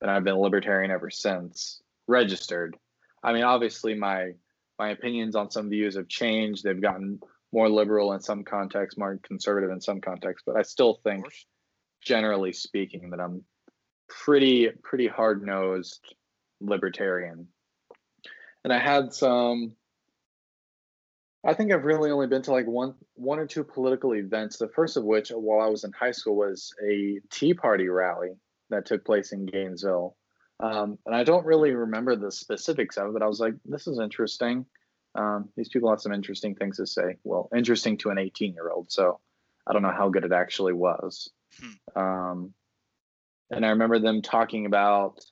and 0.00 0.10
I've 0.10 0.24
been 0.24 0.34
a 0.34 0.40
libertarian 0.40 0.90
ever 0.90 1.10
since 1.10 1.80
registered. 2.08 2.76
I 3.22 3.32
mean, 3.32 3.44
obviously, 3.44 3.94
my 3.94 4.32
my 4.78 4.90
opinions 4.90 5.36
on 5.36 5.50
some 5.50 5.68
views 5.68 5.96
have 5.96 6.08
changed. 6.08 6.64
They've 6.64 6.80
gotten 6.80 7.20
more 7.52 7.68
liberal 7.68 8.12
in 8.12 8.20
some 8.20 8.44
contexts, 8.44 8.98
more 8.98 9.18
conservative 9.22 9.70
in 9.70 9.80
some 9.80 10.00
contexts, 10.00 10.44
but 10.46 10.56
I 10.56 10.62
still 10.62 11.00
think, 11.02 11.24
generally 12.02 12.52
speaking, 12.52 13.10
that 13.10 13.20
I'm 13.20 13.44
pretty 14.08 14.70
pretty 14.82 15.06
hard 15.06 15.44
nosed 15.44 16.14
libertarian. 16.60 17.48
And 18.64 18.72
I 18.72 18.78
had 18.78 19.12
some. 19.12 19.72
I 21.46 21.54
think 21.54 21.72
I've 21.72 21.84
really 21.84 22.10
only 22.10 22.26
been 22.26 22.42
to 22.42 22.52
like 22.52 22.66
one 22.66 22.94
one 23.14 23.38
or 23.38 23.46
two 23.46 23.64
political 23.64 24.14
events. 24.14 24.58
The 24.58 24.68
first 24.68 24.96
of 24.96 25.04
which, 25.04 25.30
while 25.30 25.64
I 25.64 25.70
was 25.70 25.84
in 25.84 25.92
high 25.92 26.10
school, 26.10 26.36
was 26.36 26.72
a 26.84 27.20
Tea 27.30 27.54
Party 27.54 27.88
rally 27.88 28.32
that 28.70 28.86
took 28.86 29.04
place 29.04 29.32
in 29.32 29.46
Gainesville. 29.46 30.16
Um, 30.60 30.98
and 31.06 31.14
I 31.14 31.24
don't 31.24 31.46
really 31.46 31.72
remember 31.72 32.16
the 32.16 32.32
specifics 32.32 32.96
of 32.96 33.08
it, 33.08 33.12
but 33.12 33.22
I 33.22 33.26
was 33.26 33.40
like, 33.40 33.54
this 33.64 33.86
is 33.86 34.00
interesting. 34.00 34.66
Um, 35.14 35.48
these 35.56 35.68
people 35.68 35.90
have 35.90 36.00
some 36.00 36.12
interesting 36.12 36.54
things 36.54 36.78
to 36.78 36.86
say. 36.86 37.16
Well, 37.24 37.48
interesting 37.54 37.96
to 37.98 38.10
an 38.10 38.18
18 38.18 38.54
year 38.54 38.70
old. 38.70 38.90
So 38.90 39.20
I 39.66 39.72
don't 39.72 39.82
know 39.82 39.94
how 39.96 40.08
good 40.08 40.24
it 40.24 40.32
actually 40.32 40.72
was. 40.72 41.30
Hmm. 41.60 42.00
Um, 42.00 42.54
and 43.50 43.64
I 43.64 43.70
remember 43.70 43.98
them 43.98 44.22
talking 44.22 44.66
about 44.66 45.24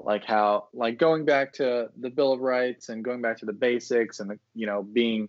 like 0.00 0.24
how, 0.24 0.68
like 0.74 0.98
going 0.98 1.24
back 1.24 1.54
to 1.54 1.88
the 1.98 2.10
Bill 2.10 2.32
of 2.32 2.40
Rights 2.40 2.88
and 2.88 3.04
going 3.04 3.22
back 3.22 3.38
to 3.38 3.46
the 3.46 3.52
basics 3.52 4.18
and, 4.18 4.30
the, 4.30 4.38
you 4.54 4.66
know, 4.66 4.82
being 4.82 5.28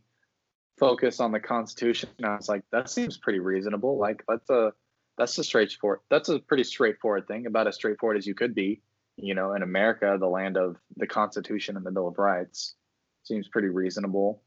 focused 0.80 1.22
on 1.22 1.32
the 1.32 1.40
Constitution. 1.40 2.10
And 2.18 2.26
I 2.26 2.36
was 2.36 2.50
like, 2.50 2.64
that 2.72 2.90
seems 2.90 3.18
pretty 3.18 3.40
reasonable. 3.40 4.00
Like, 4.00 4.24
that's 4.28 4.50
a, 4.50 4.74
that's 5.20 5.38
a 5.38 5.44
straightforward, 5.44 6.00
that's 6.10 6.30
a 6.30 6.40
pretty 6.40 6.64
straightforward 6.64 7.28
thing, 7.28 7.46
about 7.46 7.68
as 7.68 7.76
straightforward 7.76 8.18
as 8.18 8.26
you 8.26 8.34
could 8.34 8.56
be 8.56 8.82
you 9.18 9.36
know, 9.36 9.54
in 9.54 9.64
America, 9.64 10.18
the 10.20 10.28
land 10.28 10.58
of 10.58 10.78
the 10.98 11.08
Constitution 11.08 11.78
and 11.78 11.86
the 11.86 11.92
Bill 11.92 12.08
of 12.08 12.18
Rights 12.18 12.76
seems 13.24 13.48
pretty 13.48 13.70
reasonable. 13.70 14.42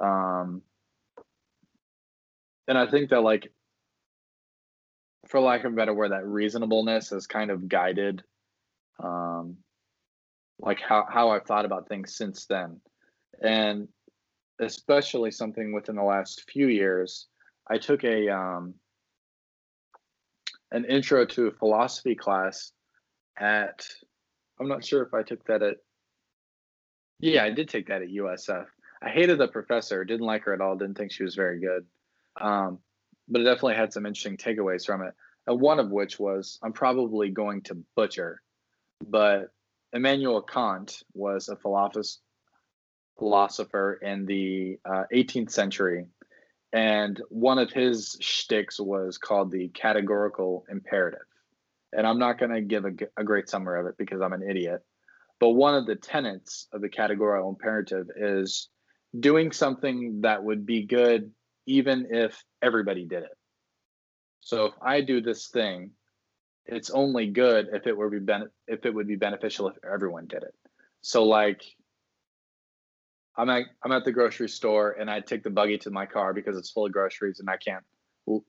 Um, 0.00 0.62
and 2.66 2.76
I 2.76 2.86
think 2.86 3.10
that, 3.10 3.20
like, 3.20 3.52
for 5.28 5.40
lack 5.40 5.64
of 5.64 5.72
a 5.72 5.76
better 5.76 5.94
word, 5.94 6.12
that 6.12 6.26
reasonableness 6.26 7.10
has 7.10 7.26
kind 7.26 7.50
of 7.50 7.68
guided, 7.68 8.22
um, 9.02 9.56
like 10.58 10.80
how 10.80 11.06
how 11.08 11.30
I've 11.30 11.44
thought 11.44 11.64
about 11.64 11.88
things 11.88 12.16
since 12.16 12.46
then, 12.46 12.80
and 13.42 13.88
especially 14.60 15.30
something 15.30 15.72
within 15.72 15.96
the 15.96 16.02
last 16.02 16.50
few 16.50 16.68
years. 16.68 17.26
I 17.70 17.78
took 17.78 18.04
a 18.04 18.28
um, 18.28 18.74
an 20.72 20.84
intro 20.86 21.26
to 21.26 21.50
philosophy 21.52 22.14
class 22.14 22.72
at 23.38 23.86
I'm 24.60 24.68
not 24.68 24.84
sure 24.84 25.02
if 25.02 25.14
I 25.14 25.22
took 25.22 25.44
that 25.46 25.62
at 25.62 25.76
yeah, 27.20 27.44
I 27.44 27.50
did 27.50 27.68
take 27.68 27.88
that 27.88 28.02
at 28.02 28.08
USF. 28.08 28.66
I 29.02 29.08
hated 29.08 29.38
the 29.38 29.48
professor, 29.48 30.04
didn't 30.04 30.26
like 30.26 30.44
her 30.44 30.54
at 30.54 30.60
all, 30.60 30.76
didn't 30.76 30.96
think 30.96 31.12
she 31.12 31.24
was 31.24 31.34
very 31.34 31.58
good. 31.60 31.84
Um, 32.40 32.78
but 33.28 33.40
it 33.40 33.44
definitely 33.44 33.74
had 33.74 33.92
some 33.92 34.06
interesting 34.06 34.36
takeaways 34.36 34.86
from 34.86 35.02
it. 35.02 35.14
And 35.46 35.60
one 35.60 35.80
of 35.80 35.90
which 35.90 36.18
was 36.18 36.58
I'm 36.62 36.72
probably 36.72 37.30
going 37.30 37.62
to 37.62 37.82
butcher, 37.96 38.42
but 39.06 39.50
Immanuel 39.92 40.42
Kant 40.42 41.02
was 41.14 41.48
a 41.48 41.56
philosopher 43.18 43.94
in 43.94 44.26
the 44.26 44.78
uh, 44.84 45.04
18th 45.12 45.50
century, 45.50 46.06
and 46.72 47.20
one 47.30 47.58
of 47.58 47.72
his 47.72 48.16
shticks 48.20 48.78
was 48.78 49.16
called 49.16 49.50
the 49.50 49.68
categorical 49.68 50.64
imperative. 50.68 51.20
And 51.92 52.06
I'm 52.06 52.18
not 52.18 52.38
going 52.38 52.50
to 52.50 52.60
give 52.60 52.84
a, 52.84 52.92
a 53.16 53.24
great 53.24 53.48
summary 53.48 53.80
of 53.80 53.86
it 53.86 53.96
because 53.98 54.20
I'm 54.20 54.32
an 54.32 54.48
idiot. 54.48 54.80
But 55.40 55.50
one 55.50 55.74
of 55.74 55.86
the 55.86 55.96
tenets 55.96 56.66
of 56.72 56.80
the 56.80 56.88
categorical 56.88 57.48
imperative 57.48 58.08
is 58.16 58.68
doing 59.18 59.52
something 59.52 60.22
that 60.22 60.42
would 60.42 60.66
be 60.66 60.84
good 60.84 61.30
even 61.66 62.08
if 62.10 62.42
everybody 62.62 63.04
did 63.04 63.22
it. 63.22 63.36
So 64.40 64.66
if 64.66 64.74
I 64.82 65.00
do 65.00 65.20
this 65.20 65.48
thing, 65.48 65.90
it's 66.66 66.90
only 66.90 67.26
good 67.26 67.68
if 67.72 67.86
it 67.86 67.96
were 67.96 68.10
be 68.10 68.18
ben- 68.18 68.50
if 68.66 68.84
it 68.84 68.94
would 68.94 69.06
be 69.06 69.16
beneficial 69.16 69.68
if 69.68 69.76
everyone 69.84 70.26
did 70.26 70.42
it. 70.42 70.54
So 71.00 71.24
like 71.24 71.62
I'm 73.36 73.48
at 73.50 73.64
I'm 73.82 73.92
at 73.92 74.04
the 74.04 74.12
grocery 74.12 74.48
store 74.48 74.92
and 74.92 75.10
I 75.10 75.20
take 75.20 75.42
the 75.42 75.50
buggy 75.50 75.78
to 75.78 75.90
my 75.90 76.06
car 76.06 76.34
because 76.34 76.56
it's 76.56 76.70
full 76.70 76.86
of 76.86 76.92
groceries 76.92 77.40
and 77.40 77.48
I 77.48 77.56
can't 77.56 77.84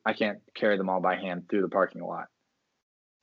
I 0.06 0.14
can't 0.14 0.40
carry 0.56 0.78
them 0.78 0.90
all 0.90 1.00
by 1.00 1.16
hand 1.16 1.48
through 1.50 1.62
the 1.62 1.70
parking 1.70 2.04
lot. 2.04 2.26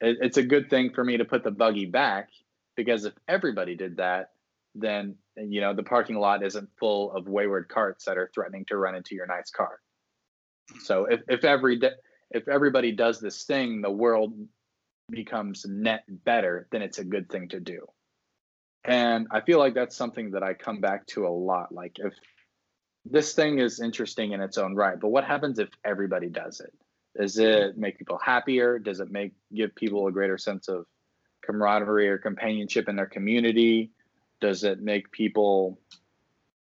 It, 0.00 0.18
it's 0.20 0.36
a 0.36 0.42
good 0.42 0.70
thing 0.70 0.92
for 0.94 1.02
me 1.02 1.16
to 1.18 1.24
put 1.24 1.44
the 1.44 1.50
buggy 1.50 1.86
back 1.86 2.28
because 2.76 3.04
if 3.04 3.14
everybody 3.28 3.74
did 3.74 3.96
that, 3.96 4.30
then 4.74 5.16
you 5.36 5.60
know 5.60 5.74
the 5.74 5.82
parking 5.82 6.16
lot 6.16 6.44
isn't 6.44 6.68
full 6.78 7.12
of 7.12 7.28
wayward 7.28 7.68
carts 7.68 8.04
that 8.04 8.18
are 8.18 8.30
threatening 8.34 8.64
to 8.66 8.76
run 8.76 8.94
into 8.94 9.14
your 9.14 9.26
nice 9.26 9.50
car. 9.50 9.80
So 10.82 11.06
if 11.06 11.20
if 11.28 11.44
every 11.44 11.80
if 12.30 12.48
everybody 12.48 12.92
does 12.92 13.20
this 13.20 13.44
thing, 13.44 13.80
the 13.80 13.90
world 13.90 14.34
becomes 15.10 15.64
net 15.66 16.04
better, 16.08 16.66
then 16.70 16.82
it's 16.82 16.98
a 16.98 17.04
good 17.04 17.30
thing 17.30 17.48
to 17.48 17.60
do. 17.60 17.86
And 18.84 19.26
I 19.30 19.40
feel 19.40 19.58
like 19.58 19.74
that's 19.74 19.96
something 19.96 20.32
that 20.32 20.42
I 20.42 20.54
come 20.54 20.80
back 20.80 21.06
to 21.08 21.26
a 21.26 21.30
lot. 21.30 21.72
Like 21.72 21.96
if 21.98 22.14
this 23.04 23.34
thing 23.34 23.58
is 23.58 23.80
interesting 23.80 24.32
in 24.32 24.40
its 24.40 24.58
own 24.58 24.74
right, 24.74 24.98
but 24.98 25.08
what 25.08 25.24
happens 25.24 25.58
if 25.58 25.68
everybody 25.84 26.28
does 26.28 26.60
it? 26.60 26.72
Does 27.18 27.38
it 27.38 27.78
make 27.78 27.98
people 27.98 28.18
happier? 28.18 28.78
Does 28.78 29.00
it 29.00 29.10
make 29.10 29.32
give 29.54 29.74
people 29.74 30.06
a 30.06 30.12
greater 30.12 30.38
sense 30.38 30.68
of 30.68 30.86
camaraderie 31.44 32.08
or 32.08 32.18
companionship 32.18 32.88
in 32.88 32.96
their 32.96 33.06
community? 33.06 33.92
Does 34.40 34.64
it 34.64 34.80
make 34.80 35.10
people, 35.12 35.78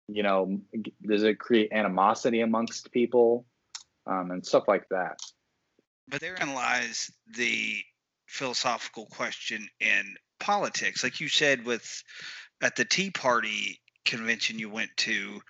you 0.09 0.23
know, 0.23 0.61
does 1.07 1.23
it 1.23 1.38
create 1.38 1.73
animosity 1.73 2.40
amongst 2.40 2.90
people 2.93 3.45
um, 4.07 4.31
and 4.31 4.47
stuff 4.47 4.64
like 4.69 4.88
that? 4.88 5.19
But 6.09 6.21
therein 6.21 6.55
lies 6.55 7.11
the 7.37 7.76
philosophical 8.26 9.07
question 9.07 9.69
in 9.81 10.17
politics. 10.40 11.05
Like 11.05 11.21
you 11.21 11.28
said, 11.28 11.67
with 11.67 12.02
at 12.62 12.76
the 12.76 12.85
Tea 12.85 13.11
Party 13.11 13.81
convention 14.05 14.59
you 14.59 14.71
went 14.71 14.90
to, 14.99 15.40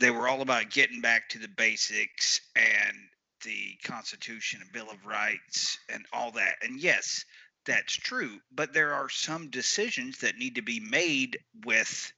they 0.00 0.10
were 0.10 0.26
all 0.26 0.40
about 0.40 0.70
getting 0.70 1.00
back 1.00 1.28
to 1.30 1.38
the 1.38 1.48
basics 1.48 2.40
and 2.56 2.96
the 3.44 3.76
Constitution 3.84 4.60
and 4.62 4.72
Bill 4.72 4.90
of 4.90 5.06
Rights 5.06 5.78
and 5.88 6.04
all 6.12 6.32
that. 6.32 6.56
And 6.62 6.80
yes, 6.80 7.24
that's 7.66 7.94
true, 7.94 8.38
but 8.52 8.72
there 8.72 8.94
are 8.94 9.08
some 9.08 9.50
decisions 9.50 10.18
that 10.18 10.36
need 10.36 10.56
to 10.56 10.62
be 10.62 10.80
made 10.80 11.38
with 11.64 12.12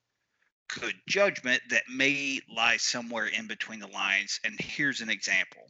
good 0.81 0.95
judgment 1.07 1.61
that 1.71 1.83
may 1.89 2.41
lie 2.55 2.79
somewhere 2.79 3.27
in 3.27 3.47
between 3.47 3.81
the 3.81 3.89
lines. 3.89 4.41
And 4.45 4.59
here's 4.59 5.01
an 5.01 5.11
example 5.11 5.63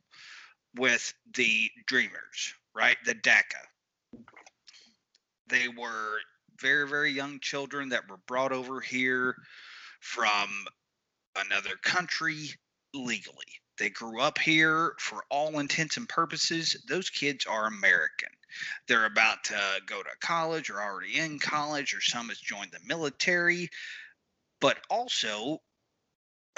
with 0.76 1.12
the 1.34 1.70
Dreamers, 1.87 2.54
right? 2.75 2.96
The 3.04 3.14
DACA. 3.14 4.23
They 5.49 5.68
were 5.68 6.18
very, 6.61 6.88
very 6.88 7.11
young 7.11 7.40
children 7.40 7.90
that 7.90 8.09
were 8.09 8.20
brought 8.26 8.52
over 8.52 8.81
here 8.81 9.35
from 10.00 10.48
another 11.37 11.76
country 11.83 12.50
legally. 12.94 13.35
They 13.78 13.90
grew 13.90 14.20
up 14.20 14.38
here 14.38 14.94
for 14.98 15.24
all 15.30 15.58
intents 15.58 15.96
and 15.96 16.08
purposes. 16.08 16.76
Those 16.88 17.10
kids 17.10 17.46
are 17.46 17.66
American. 17.66 18.28
They're 18.87 19.06
about 19.06 19.44
to 19.44 19.60
go 19.87 20.02
to 20.02 20.10
college 20.20 20.70
or 20.70 20.80
already 20.80 21.18
in 21.18 21.38
college, 21.38 21.94
or 21.94 22.00
some 22.00 22.28
has 22.28 22.38
joined 22.38 22.70
the 22.70 22.78
military. 22.87 23.70
But 24.60 24.78
also, 24.88 25.60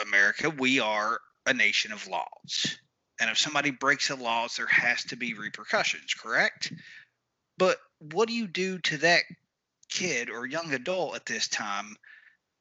America, 0.00 0.50
we 0.50 0.78
are 0.80 1.20
a 1.46 1.54
nation 1.54 1.92
of 1.92 2.06
laws. 2.06 2.78
And 3.18 3.30
if 3.30 3.38
somebody 3.38 3.70
breaks 3.70 4.08
the 4.08 4.16
laws, 4.16 4.56
there 4.56 4.66
has 4.66 5.04
to 5.04 5.16
be 5.16 5.32
repercussions, 5.32 6.12
correct? 6.12 6.72
But 7.56 7.78
what 7.98 8.28
do 8.28 8.34
you 8.34 8.46
do 8.46 8.78
to 8.80 8.98
that 8.98 9.22
kid 9.88 10.28
or 10.28 10.46
young 10.46 10.74
adult 10.74 11.16
at 11.16 11.24
this 11.24 11.48
time 11.48 11.96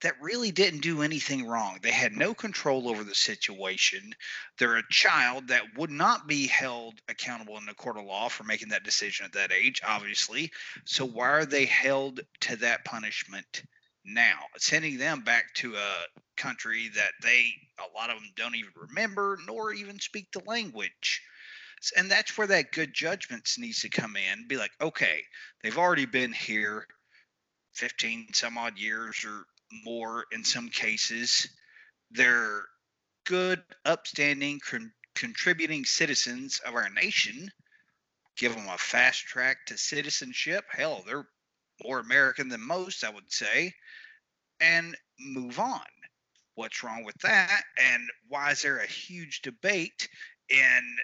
that 0.02 0.22
really 0.22 0.52
didn't 0.52 0.82
do 0.82 1.02
anything 1.02 1.48
wrong? 1.48 1.80
They 1.82 1.92
had 1.92 2.14
no 2.14 2.34
control 2.34 2.90
over 2.90 3.04
the 3.04 3.16
situation. 3.16 4.14
They're 4.58 4.78
a 4.78 4.90
child 4.90 5.48
that 5.48 5.78
would 5.78 5.92
not 5.92 6.28
be 6.28 6.48
held 6.48 6.96
accountable 7.08 7.58
in 7.58 7.66
the 7.66 7.74
court 7.74 7.98
of 7.98 8.06
law 8.06 8.30
for 8.30 8.44
making 8.44 8.70
that 8.70 8.84
decision 8.84 9.26
at 9.26 9.34
that 9.34 9.52
age, 9.52 9.82
obviously. 9.86 10.52
So 10.86 11.06
why 11.06 11.30
are 11.30 11.46
they 11.46 11.66
held 11.66 12.22
to 12.42 12.56
that 12.58 12.86
punishment 12.86 13.64
now, 14.06 14.38
sending 14.58 14.98
them 14.98 15.22
back 15.22 15.54
to 15.56 15.76
a 15.76 16.06
country 16.38 16.90
that 16.96 17.12
they, 17.24 17.48
a 17.80 17.98
lot 17.98 18.10
of 18.10 18.18
them 18.18 18.30
don't 18.36 18.56
even 18.56 18.72
remember 18.76 19.38
nor 19.48 19.74
even 19.74 20.00
speak 20.00 20.32
the 20.32 20.42
language. 20.46 21.22
And 21.98 22.10
that's 22.10 22.38
where 22.38 22.48
that 22.48 22.72
good 22.72 22.94
judgment 22.94 23.50
needs 23.58 23.82
to 23.82 23.90
come 23.90 24.16
in. 24.16 24.48
Be 24.48 24.58
like, 24.58 24.72
okay, 24.80 25.22
they've 25.62 25.78
already 25.78 26.06
been 26.06 26.34
here 26.34 26.88
15 27.74 28.34
some 28.34 28.58
odd 28.58 28.78
years 28.78 29.26
or 29.26 29.46
more 29.84 30.26
in 30.32 30.44
some 30.44 30.70
cases. 30.70 31.48
They're 32.12 32.64
good, 33.26 33.64
upstanding, 33.86 34.60
con- 34.60 34.94
contributing 35.16 35.86
citizens 35.86 36.60
of 36.66 36.76
our 36.76 36.90
nation. 36.90 37.52
Give 38.38 38.56
them 38.56 38.68
a 38.70 38.78
fast 38.78 39.26
track 39.26 39.66
to 39.68 39.78
citizenship. 39.78 40.66
Hell, 40.70 41.04
they're 41.06 41.28
more 41.84 42.00
American 42.00 42.50
than 42.50 42.62
most, 42.62 43.04
I 43.04 43.10
would 43.10 43.32
say 43.32 43.74
and 44.60 44.96
move 45.20 45.60
on. 45.60 45.82
What's 46.56 46.84
wrong 46.84 47.04
with 47.04 47.18
that? 47.24 47.64
And 47.78 48.04
why 48.30 48.52
is 48.52 48.62
there 48.62 48.80
a 48.80 48.88
huge 48.88 49.42
debate 49.42 50.08
in 50.50 50.98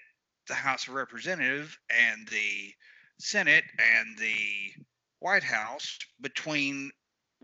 the 0.47 0.53
House 0.53 0.87
of 0.87 0.93
Representatives 0.93 1.77
and 1.89 2.27
the 2.27 2.73
Senate 3.19 3.65
and 3.77 4.17
the 4.17 4.83
White 5.19 5.43
House 5.43 5.99
between 6.21 6.91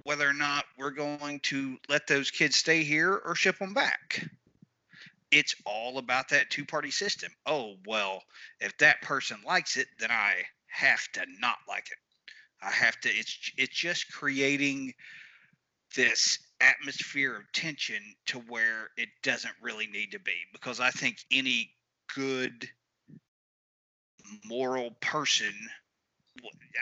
whether 0.07 0.29
or 0.29 0.33
not 0.33 0.63
we're 0.77 0.89
going 0.89 1.37
to 1.41 1.77
let 1.89 2.07
those 2.07 2.31
kids 2.31 2.55
stay 2.55 2.81
here 2.81 3.21
or 3.25 3.35
ship 3.35 3.59
them 3.59 3.73
back? 3.73 4.25
It's 5.31 5.53
all 5.65 5.97
about 5.97 6.29
that 6.29 6.49
two 6.49 6.63
party 6.63 6.91
system. 6.91 7.29
Oh, 7.45 7.73
well, 7.85 8.23
if 8.61 8.77
that 8.77 9.01
person 9.01 9.37
likes 9.45 9.75
it, 9.75 9.87
then 9.99 10.09
I 10.09 10.35
have 10.67 11.01
to 11.15 11.25
not 11.41 11.57
like 11.67 11.87
it. 11.91 11.97
I 12.65 12.71
have 12.71 12.97
to, 13.01 13.09
it's, 13.09 13.51
it's 13.57 13.75
just 13.75 14.09
creating 14.13 14.93
this 15.93 16.39
atmosphere 16.61 17.35
of 17.35 17.51
tension 17.51 18.01
to 18.27 18.39
where 18.47 18.91
it 18.95 19.09
doesn't 19.23 19.55
really 19.61 19.87
need 19.87 20.13
to 20.13 20.19
be 20.19 20.37
because 20.53 20.79
I 20.79 20.89
think 20.89 21.17
any 21.33 21.69
good 22.15 22.69
moral 24.45 24.91
person 25.01 25.53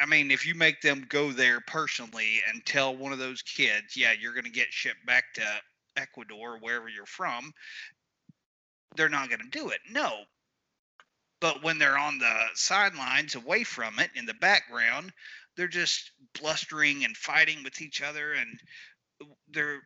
I 0.02 0.06
mean 0.06 0.32
if 0.32 0.46
you 0.46 0.56
make 0.56 0.82
them 0.82 1.06
go 1.10 1.32
there 1.32 1.62
personally 1.62 2.42
and 2.50 2.66
tell 2.66 2.96
one 2.96 3.14
of 3.14 3.20
those 3.20 3.42
kids 3.42 3.96
yeah 3.96 4.12
you're 4.20 4.34
going 4.34 4.46
to 4.46 4.50
get 4.50 4.72
shipped 4.72 5.06
back 5.06 5.26
to 5.36 5.44
Ecuador 5.98 6.58
wherever 6.60 6.90
you're 6.90 7.06
from 7.06 7.54
they're 8.96 9.10
not 9.10 9.30
going 9.30 9.42
to 9.42 9.60
do 9.60 9.70
it 9.70 9.80
no 9.90 10.22
but 11.42 11.64
when 11.64 11.78
they're 11.78 11.98
on 11.98 12.18
the 12.18 12.36
sidelines 12.54 13.36
away 13.36 13.64
from 13.64 14.00
it 14.00 14.10
in 14.16 14.26
the 14.26 14.34
background 14.36 15.12
they're 15.56 15.68
just 15.68 16.12
blustering 16.40 17.06
and 17.06 17.16
fighting 17.16 17.64
with 17.64 17.82
each 17.82 18.02
other 18.02 18.34
and 18.34 18.60
they're 19.52 19.82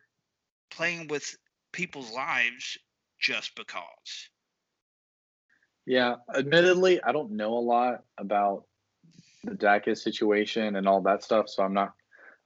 playing 0.70 1.08
with 1.08 1.36
people's 1.72 2.12
lives 2.12 2.78
just 3.18 3.54
because. 3.54 4.28
Yeah, 5.86 6.16
admittedly, 6.34 7.02
I 7.02 7.12
don't 7.12 7.32
know 7.32 7.54
a 7.54 7.60
lot 7.60 8.04
about 8.18 8.64
the 9.44 9.52
DACA 9.52 9.96
situation 9.96 10.76
and 10.76 10.86
all 10.86 11.02
that 11.02 11.22
stuff, 11.22 11.48
so 11.48 11.62
I'm 11.62 11.74
not 11.74 11.92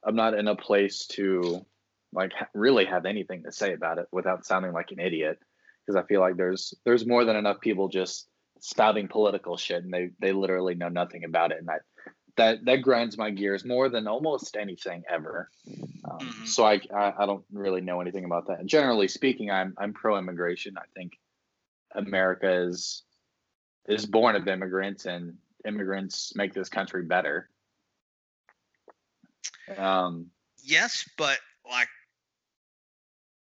I'm 0.03 0.15
not 0.15 0.37
in 0.37 0.47
a 0.47 0.55
place 0.55 1.07
to 1.07 1.65
like 2.13 2.31
really 2.53 2.85
have 2.85 3.05
anything 3.05 3.43
to 3.43 3.51
say 3.51 3.73
about 3.73 3.97
it 3.97 4.07
without 4.11 4.45
sounding 4.45 4.71
like 4.71 4.91
an 4.91 4.99
idiot 4.99 5.39
because 5.85 6.01
I 6.01 6.07
feel 6.07 6.21
like 6.21 6.37
there's 6.37 6.73
there's 6.85 7.05
more 7.05 7.25
than 7.25 7.35
enough 7.35 7.59
people 7.59 7.89
just 7.89 8.27
spouting 8.59 9.07
political 9.07 9.57
shit 9.57 9.83
and 9.83 9.93
they 9.93 10.11
they 10.19 10.31
literally 10.31 10.75
know 10.75 10.89
nothing 10.89 11.23
about 11.25 11.51
it 11.51 11.57
and 11.59 11.69
I 11.69 11.77
that 12.37 12.65
that 12.65 12.81
grinds 12.81 13.17
my 13.17 13.31
gears 13.31 13.65
more 13.65 13.89
than 13.89 14.07
almost 14.07 14.57
anything 14.57 15.03
ever. 15.09 15.49
Um, 16.09 16.19
mm-hmm. 16.19 16.45
So 16.45 16.65
I, 16.65 16.81
I, 16.93 17.13
I 17.19 17.25
don't 17.25 17.45
really 17.51 17.81
know 17.81 18.01
anything 18.01 18.25
about 18.25 18.47
that. 18.47 18.59
And 18.59 18.69
generally 18.69 19.07
speaking, 19.07 19.51
I'm 19.51 19.73
I'm 19.77 19.93
pro 19.93 20.17
immigration. 20.17 20.75
I 20.77 20.85
think 20.95 21.13
America 21.93 22.67
is 22.67 23.03
is 23.87 24.05
born 24.05 24.35
of 24.35 24.47
immigrants 24.47 25.05
and 25.05 25.35
immigrants 25.65 26.35
make 26.35 26.53
this 26.53 26.69
country 26.69 27.03
better. 27.03 27.49
Um, 29.77 30.27
yes, 30.63 31.07
but 31.17 31.39
like 31.69 31.89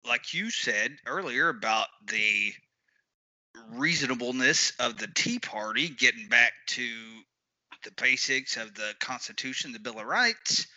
like 0.05 0.33
you 0.33 0.49
said 0.49 0.97
earlier 1.05 1.49
about 1.49 1.87
the 2.07 2.53
reasonableness 3.71 4.73
of 4.79 4.97
the 4.97 5.07
Tea 5.07 5.39
Party 5.39 5.89
getting 5.89 6.27
back 6.27 6.53
to 6.67 6.87
the 7.83 7.91
basics 8.01 8.57
of 8.57 8.73
the 8.75 8.93
Constitution, 8.99 9.71
the 9.71 9.79
Bill 9.79 9.99
of 9.99 10.05
Rights, 10.05 10.67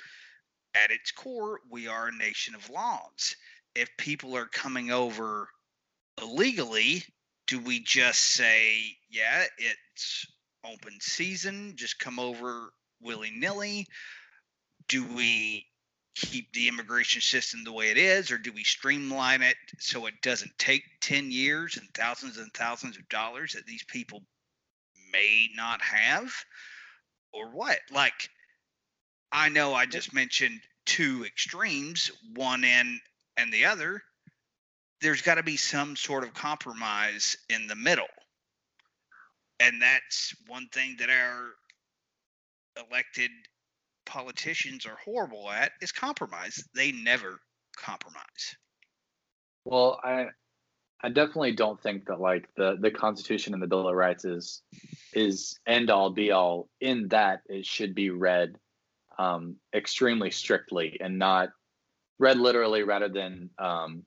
at 0.75 0.91
its 0.91 1.11
core, 1.11 1.61
we 1.71 1.89
are 1.89 2.09
a 2.09 2.17
nation 2.17 2.55
of 2.55 2.71
laws. 2.71 3.37
If 3.75 3.89
people 3.99 4.37
are 4.37 4.47
coming 4.47 4.91
over 4.91 5.49
illegally, 6.21 7.05
do 7.47 7.59
we 7.59 7.81
just 7.81 8.21
say, 8.21 8.97
yeah, 9.11 9.45
it's 9.59 10.27
open 10.65 10.99
season, 11.01 11.75
just 11.77 11.99
come 11.99 12.19
over 12.19 12.73
willy 13.01 13.31
nilly? 13.31 13.87
Do 14.89 15.05
we 15.05 15.67
keep 16.15 16.53
the 16.53 16.69
immigration 16.69 17.21
system 17.21 17.65
the 17.65 17.73
way 17.73 17.91
it 17.91 17.97
is, 17.97 18.31
or 18.31 18.39
do 18.39 18.53
we 18.53 18.65
streamline 18.65 19.43
it 19.43 19.57
so 19.79 20.07
it 20.07 20.21
doesn't 20.23 20.59
take 20.59 20.83
10 21.01 21.31
years 21.31 21.77
and 21.77 21.89
thousands 21.95 22.37
and 22.39 22.53
thousands 22.53 22.97
of 22.97 23.09
dollars 23.09 23.53
that 23.53 23.67
these 23.67 23.85
people 23.85 24.23
may 25.13 25.49
not 25.57 25.81
have? 25.81 26.33
Or 27.33 27.51
what? 27.51 27.79
Like, 27.91 28.29
I 29.31 29.49
know 29.49 29.75
I 29.75 29.87
just 29.87 30.13
mentioned 30.13 30.61
two 30.85 31.25
extremes, 31.25 32.11
one 32.35 32.65
end 32.65 33.01
and 33.37 33.53
the 33.53 33.65
other. 33.67 34.03
There's 35.01 35.23
got 35.23 35.37
to 35.37 35.43
be 35.43 35.57
some 35.57 35.97
sort 35.97 36.25
of 36.25 36.35
compromise 36.35 37.37
in 37.49 37.67
the 37.67 37.75
middle. 37.75 38.07
And 39.63 39.81
that's 39.81 40.35
one 40.49 40.67
thing 40.73 40.97
that 40.99 41.09
our 41.09 41.51
elected 42.89 43.31
politicians 44.07 44.85
are 44.87 44.97
horrible 45.05 45.51
at 45.51 45.73
is 45.81 45.93
compromise. 45.93 46.65
They 46.75 46.91
never 46.91 47.39
compromise. 47.77 48.57
Well, 49.65 50.01
I 50.03 50.27
I 51.05 51.09
definitely 51.09 51.53
don't 51.53 51.81
think 51.81 52.07
that 52.07 52.21
like 52.21 52.49
the 52.57 52.77
the 52.81 52.91
Constitution 52.91 53.55
and 53.55 53.63
the 53.63 53.69
Bill 53.69 53.89
of 53.89 53.95
Rights 53.95 54.25
is 54.25 54.63
is 55.13 55.59
end 55.67 55.91
all 55.91 56.11
be 56.11 56.33
all. 56.33 56.69
In 56.81 57.09
that, 57.09 57.43
it 57.47 57.65
should 57.65 57.95
be 57.95 58.11
read 58.11 58.57
um, 59.19 59.57
extremely 59.75 60.33
strictly 60.33 60.99
and 61.01 61.19
not 61.19 61.51
read 62.19 62.39
literally 62.39 62.83
rather 62.83 63.09
than 63.09 63.51
um, 63.59 64.05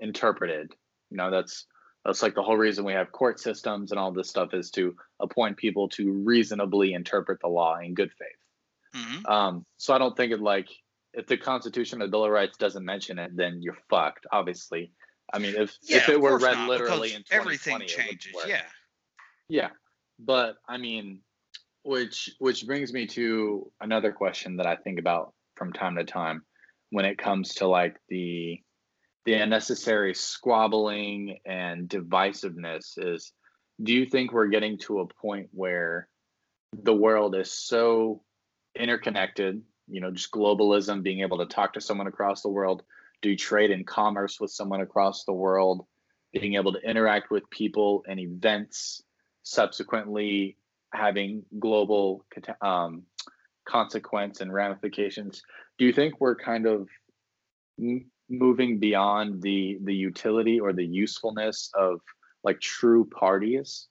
interpreted. 0.00 0.72
You 1.10 1.16
know, 1.16 1.30
that's 1.30 1.66
that's 2.08 2.22
like 2.22 2.34
the 2.34 2.42
whole 2.42 2.56
reason 2.56 2.86
we 2.86 2.94
have 2.94 3.12
court 3.12 3.38
systems 3.38 3.90
and 3.90 4.00
all 4.00 4.10
this 4.10 4.30
stuff 4.30 4.54
is 4.54 4.70
to 4.70 4.96
appoint 5.20 5.58
people 5.58 5.90
to 5.90 6.10
reasonably 6.10 6.94
interpret 6.94 7.38
the 7.42 7.48
law 7.48 7.76
in 7.76 7.92
good 7.92 8.10
faith. 8.10 9.02
Mm-hmm. 9.02 9.26
Um, 9.26 9.66
so 9.76 9.92
I 9.92 9.98
don't 9.98 10.16
think 10.16 10.32
it 10.32 10.40
like 10.40 10.70
if 11.12 11.26
the 11.26 11.36
Constitution 11.36 12.00
of 12.00 12.10
Bill 12.10 12.24
of 12.24 12.30
Rights 12.30 12.56
doesn't 12.56 12.82
mention 12.82 13.18
it, 13.18 13.36
then 13.36 13.60
you're 13.60 13.76
fucked. 13.90 14.26
Obviously, 14.32 14.90
I 15.34 15.38
mean, 15.38 15.54
if 15.54 15.76
yeah, 15.82 15.98
if 15.98 16.08
it 16.08 16.18
were 16.18 16.38
read 16.38 16.54
not, 16.54 16.70
literally 16.70 17.12
in 17.12 17.24
everything 17.30 17.78
changes, 17.80 18.32
yeah, 18.46 18.62
yeah. 19.50 19.68
But 20.18 20.54
I 20.66 20.78
mean, 20.78 21.20
which 21.82 22.30
which 22.38 22.66
brings 22.66 22.90
me 22.90 23.06
to 23.08 23.70
another 23.82 24.12
question 24.12 24.56
that 24.56 24.66
I 24.66 24.76
think 24.76 24.98
about 24.98 25.34
from 25.56 25.74
time 25.74 25.96
to 25.96 26.04
time 26.04 26.42
when 26.88 27.04
it 27.04 27.18
comes 27.18 27.52
to 27.56 27.66
like 27.66 27.96
the 28.08 28.62
the 29.28 29.34
unnecessary 29.34 30.14
squabbling 30.14 31.36
and 31.44 31.86
divisiveness 31.86 32.94
is 32.96 33.34
do 33.82 33.92
you 33.92 34.06
think 34.06 34.32
we're 34.32 34.46
getting 34.46 34.78
to 34.78 35.00
a 35.00 35.06
point 35.06 35.50
where 35.52 36.08
the 36.72 36.94
world 36.94 37.36
is 37.36 37.52
so 37.52 38.22
interconnected, 38.74 39.60
you 39.86 40.00
know, 40.00 40.10
just 40.10 40.30
globalism, 40.32 41.02
being 41.02 41.20
able 41.20 41.36
to 41.36 41.44
talk 41.44 41.74
to 41.74 41.80
someone 41.82 42.06
across 42.06 42.40
the 42.40 42.48
world, 42.48 42.82
do 43.20 43.36
trade 43.36 43.70
and 43.70 43.86
commerce 43.86 44.40
with 44.40 44.50
someone 44.50 44.80
across 44.80 45.24
the 45.24 45.32
world, 45.34 45.84
being 46.32 46.54
able 46.54 46.72
to 46.72 46.80
interact 46.80 47.30
with 47.30 47.50
people 47.50 48.04
and 48.08 48.18
events, 48.18 49.02
subsequently 49.42 50.56
having 50.94 51.42
global 51.58 52.24
um, 52.62 53.02
consequence 53.66 54.40
and 54.40 54.54
ramifications. 54.54 55.42
Do 55.76 55.84
you 55.84 55.92
think 55.92 56.18
we're 56.18 56.34
kind 56.34 56.66
of 56.66 56.88
m- 57.78 58.10
moving 58.28 58.78
beyond 58.78 59.42
the 59.42 59.78
the 59.82 59.94
utility 59.94 60.60
or 60.60 60.72
the 60.72 60.84
usefulness 60.86 61.70
of 61.74 62.00
like 62.44 62.60
true 62.60 63.04
parties, 63.04 63.88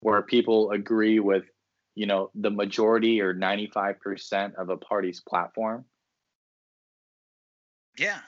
where 0.00 0.22
people 0.22 0.70
agree 0.70 1.20
with 1.20 1.44
you 1.94 2.06
know 2.06 2.30
the 2.34 2.50
majority 2.50 3.20
or 3.20 3.34
95% 3.34 4.54
of 4.56 4.68
a 4.70 4.76
party's 4.76 5.20
platform? 5.20 5.84
Yeah. 7.98 8.20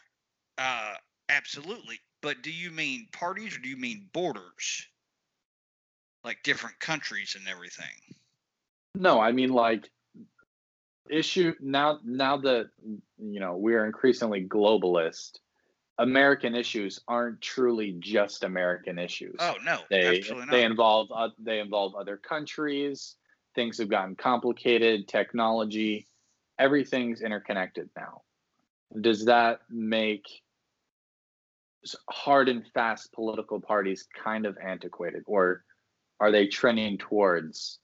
Uh 0.57 0.95
absolutely. 1.29 2.01
But 2.21 2.43
do 2.43 2.51
you 2.51 2.71
mean 2.71 3.09
parties 3.13 3.57
or 3.57 3.61
do 3.61 3.69
you 3.69 3.77
mean 3.77 4.09
borders? 4.13 4.87
Like 6.25 6.43
different 6.43 6.79
countries 6.81 7.37
and 7.39 7.47
everything? 7.49 8.17
No 8.95 9.21
i 9.21 9.33
mean 9.33 9.51
like 9.51 9.89
issue 11.11 11.55
now 11.61 11.99
now 12.05 12.37
that 12.37 12.69
you 13.19 13.41
know 13.41 13.57
we're 13.57 13.85
increasingly 13.85 14.45
globalist 14.45 15.39
american 15.99 16.55
issues 16.55 17.01
aren't 17.09 17.41
truly 17.41 17.97
just 17.99 18.45
american 18.45 18.99
issues 18.99 19.37
oh 19.41 19.55
no 19.65 19.79
they 19.91 20.23
they 20.51 20.65
involve 20.65 21.09
uh, 21.15 21.29
they 21.39 21.61
involve 21.61 21.95
other 21.95 22.17
countries 22.17 23.17
things 23.59 23.79
have 23.79 23.89
gotten 23.89 24.15
complicated, 24.15 25.09
technology, 25.09 26.07
everything's 26.61 27.23
interconnected 27.23 27.91
now. 27.97 28.23
Does 29.01 29.25
that 29.25 29.63
make 29.69 30.27
hard 32.09 32.49
and 32.49 32.65
fast 32.73 33.13
political 33.13 33.61
parties 33.61 34.07
kind 34.25 34.47
of 34.47 34.57
antiquated, 34.65 35.25
or 35.27 35.65
are 36.21 36.31
they 36.31 36.47
trending 36.47 36.99
towards 36.99 37.81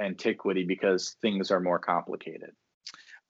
antiquity 0.00 0.64
because 0.64 1.16
things 1.20 1.50
are 1.50 1.60
more 1.60 1.78
complicated? 1.78 2.52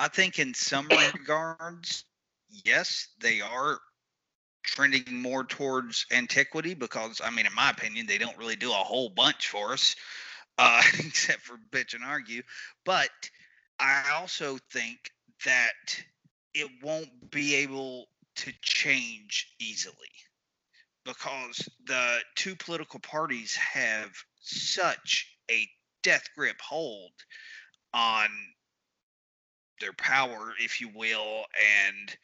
I 0.00 0.08
think 0.08 0.38
in 0.38 0.54
some 0.54 0.88
regards, 1.14 2.04
yes, 2.64 3.08
they 3.20 3.40
are 3.40 3.78
trending 4.62 5.22
more 5.22 5.44
towards 5.44 6.06
antiquity 6.12 6.74
because, 6.74 7.20
I 7.24 7.30
mean, 7.30 7.46
in 7.46 7.54
my 7.54 7.70
opinion, 7.70 8.06
they 8.06 8.18
don't 8.18 8.36
really 8.36 8.56
do 8.56 8.70
a 8.70 8.74
whole 8.74 9.08
bunch 9.08 9.48
for 9.48 9.72
us 9.72 9.96
uh, 10.58 10.82
except 10.98 11.42
for 11.42 11.58
bitch 11.70 11.94
and 11.94 12.04
argue. 12.04 12.42
But 12.84 13.10
I 13.78 14.02
also 14.16 14.58
think 14.70 14.98
that 15.44 15.72
it 16.54 16.68
won't 16.82 17.30
be 17.30 17.56
able 17.56 18.06
to 18.36 18.52
change 18.62 19.52
easily 19.60 19.94
because 21.04 21.68
the 21.86 22.18
two 22.34 22.54
political 22.56 23.00
parties 23.00 23.54
have 23.56 24.10
such 24.40 25.26
a 25.50 25.66
death 26.02 26.28
grip 26.36 26.60
hold 26.60 27.10
on 27.94 28.28
their 29.80 29.92
power, 29.92 30.52
if 30.58 30.80
you 30.80 30.90
will, 30.94 31.44
and 31.90 32.16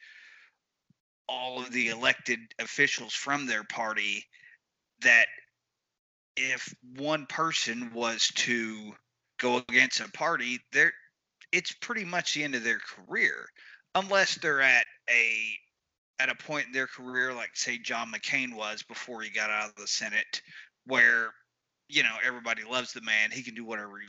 all 1.27 1.59
of 1.59 1.71
the 1.71 1.89
elected 1.89 2.39
officials 2.59 3.13
from 3.13 3.45
their 3.45 3.63
party 3.63 4.25
that 5.01 5.27
if 6.37 6.73
one 6.95 7.25
person 7.25 7.91
was 7.93 8.27
to 8.35 8.93
go 9.39 9.57
against 9.69 9.99
a 9.99 10.09
party, 10.09 10.59
they're 10.71 10.93
it's 11.51 11.71
pretty 11.71 12.03
much 12.03 12.33
the 12.33 12.43
end 12.43 12.55
of 12.55 12.63
their 12.63 12.79
career, 12.79 13.47
unless 13.95 14.35
they're 14.35 14.61
at 14.61 14.85
a 15.09 15.57
at 16.19 16.29
a 16.29 16.35
point 16.35 16.67
in 16.67 16.71
their 16.71 16.87
career 16.87 17.33
like 17.33 17.55
say 17.55 17.77
John 17.77 18.11
McCain 18.11 18.55
was 18.55 18.83
before 18.83 19.21
he 19.21 19.29
got 19.29 19.49
out 19.49 19.69
of 19.69 19.75
the 19.75 19.87
Senate, 19.87 20.41
where 20.85 21.33
you 21.87 22.03
know 22.03 22.15
everybody 22.25 22.63
loves 22.63 22.93
the 22.93 23.01
man. 23.01 23.31
He 23.31 23.43
can 23.43 23.55
do 23.55 23.65
whatever 23.65 23.99
he, 23.99 24.07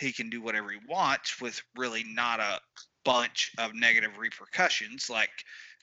he 0.00 0.12
can 0.12 0.30
do 0.30 0.40
whatever 0.40 0.70
he 0.70 0.78
wants 0.88 1.40
with 1.40 1.60
really 1.76 2.04
not 2.04 2.40
a 2.40 2.60
bunch 3.04 3.52
of 3.58 3.74
negative 3.74 4.18
repercussions. 4.18 5.10
Like, 5.10 5.30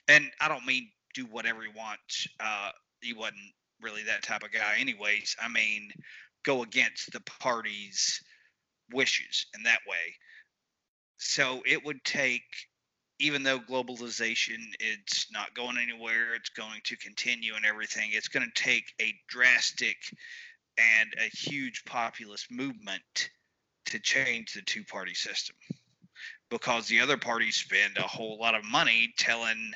and 0.07 0.29
I 0.39 0.47
don't 0.47 0.65
mean 0.65 0.89
do 1.13 1.25
whatever 1.25 1.61
he 1.61 1.69
wants. 1.75 2.27
Uh, 2.39 2.71
he 3.01 3.13
wasn't 3.13 3.37
really 3.81 4.03
that 4.03 4.23
type 4.23 4.43
of 4.43 4.51
guy, 4.51 4.77
anyways. 4.79 5.35
I 5.41 5.47
mean, 5.47 5.91
go 6.43 6.63
against 6.63 7.11
the 7.11 7.21
party's 7.21 8.21
wishes 8.91 9.45
in 9.55 9.63
that 9.63 9.79
way. 9.87 10.15
So 11.17 11.61
it 11.65 11.83
would 11.85 12.03
take, 12.03 12.43
even 13.19 13.43
though 13.43 13.59
globalization 13.59 14.57
it's 14.79 15.27
not 15.31 15.53
going 15.53 15.77
anywhere, 15.77 16.33
it's 16.35 16.49
going 16.49 16.81
to 16.85 16.97
continue 16.97 17.55
and 17.55 17.65
everything. 17.65 18.09
It's 18.13 18.29
going 18.29 18.45
to 18.45 18.61
take 18.63 18.93
a 19.01 19.13
drastic 19.27 19.97
and 20.77 21.13
a 21.19 21.29
huge 21.35 21.83
populist 21.85 22.49
movement 22.49 23.29
to 23.89 23.99
change 23.99 24.53
the 24.53 24.61
two-party 24.61 25.13
system 25.13 25.55
because 26.49 26.87
the 26.87 27.01
other 27.01 27.17
parties 27.17 27.55
spend 27.55 27.97
a 27.97 28.01
whole 28.03 28.37
lot 28.39 28.55
of 28.55 28.63
money 28.63 29.13
telling 29.17 29.71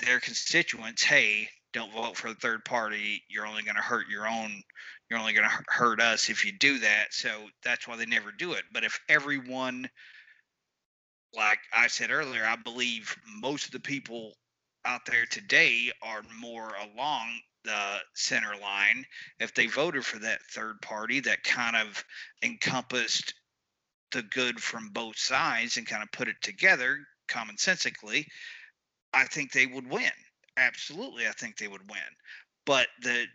their 0.00 0.20
constituents, 0.20 1.02
"Hey, 1.02 1.50
don't 1.72 1.92
vote 1.92 2.16
for 2.16 2.28
a 2.28 2.34
third 2.34 2.64
party. 2.64 3.24
You're 3.28 3.46
only 3.46 3.62
going 3.62 3.76
to 3.76 3.82
hurt 3.82 4.08
your 4.08 4.26
own 4.26 4.62
you're 5.08 5.18
only 5.18 5.32
going 5.32 5.48
to 5.48 5.64
hurt 5.68 6.00
us 6.00 6.28
if 6.28 6.44
you 6.44 6.52
do 6.52 6.78
that. 6.80 7.12
So 7.12 7.30
that's 7.64 7.88
why 7.88 7.96
they 7.96 8.06
never 8.06 8.30
do 8.30 8.52
it. 8.52 8.64
But 8.72 8.84
if 8.84 9.00
everyone, 9.08 9.88
like 11.34 11.58
I 11.72 11.86
said 11.86 12.10
earlier, 12.10 12.44
I 12.44 12.56
believe 12.56 13.16
most 13.40 13.66
of 13.66 13.70
the 13.70 13.80
people 13.80 14.34
out 14.88 15.04
there 15.04 15.26
today 15.26 15.92
are 16.02 16.22
more 16.40 16.72
along 16.76 17.26
the 17.64 17.98
center 18.14 18.56
line. 18.60 19.04
If 19.38 19.54
they 19.54 19.66
voted 19.66 20.04
for 20.04 20.18
that 20.20 20.40
third 20.50 20.80
party 20.80 21.20
that 21.20 21.44
kind 21.44 21.76
of 21.76 22.02
encompassed 22.42 23.34
the 24.12 24.22
good 24.22 24.58
from 24.58 24.88
both 24.88 25.18
sides 25.18 25.76
and 25.76 25.86
kind 25.86 26.02
of 26.02 26.10
put 26.10 26.28
it 26.28 26.40
together 26.40 26.98
commonsensically, 27.28 28.24
I 29.12 29.24
think 29.24 29.52
they 29.52 29.66
would 29.66 29.90
win. 29.90 30.10
Absolutely, 30.56 31.26
I 31.26 31.32
think 31.32 31.58
they 31.58 31.68
would 31.68 31.88
win. 31.90 32.00
But 32.64 32.86
the 33.02 33.26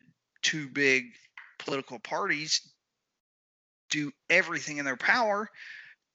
two 0.42 0.68
big 0.70 1.06
political 1.60 2.00
parties 2.00 2.62
do 3.92 4.12
everything 4.32 4.78
in 4.78 4.86
their 4.86 4.98
power 4.98 5.48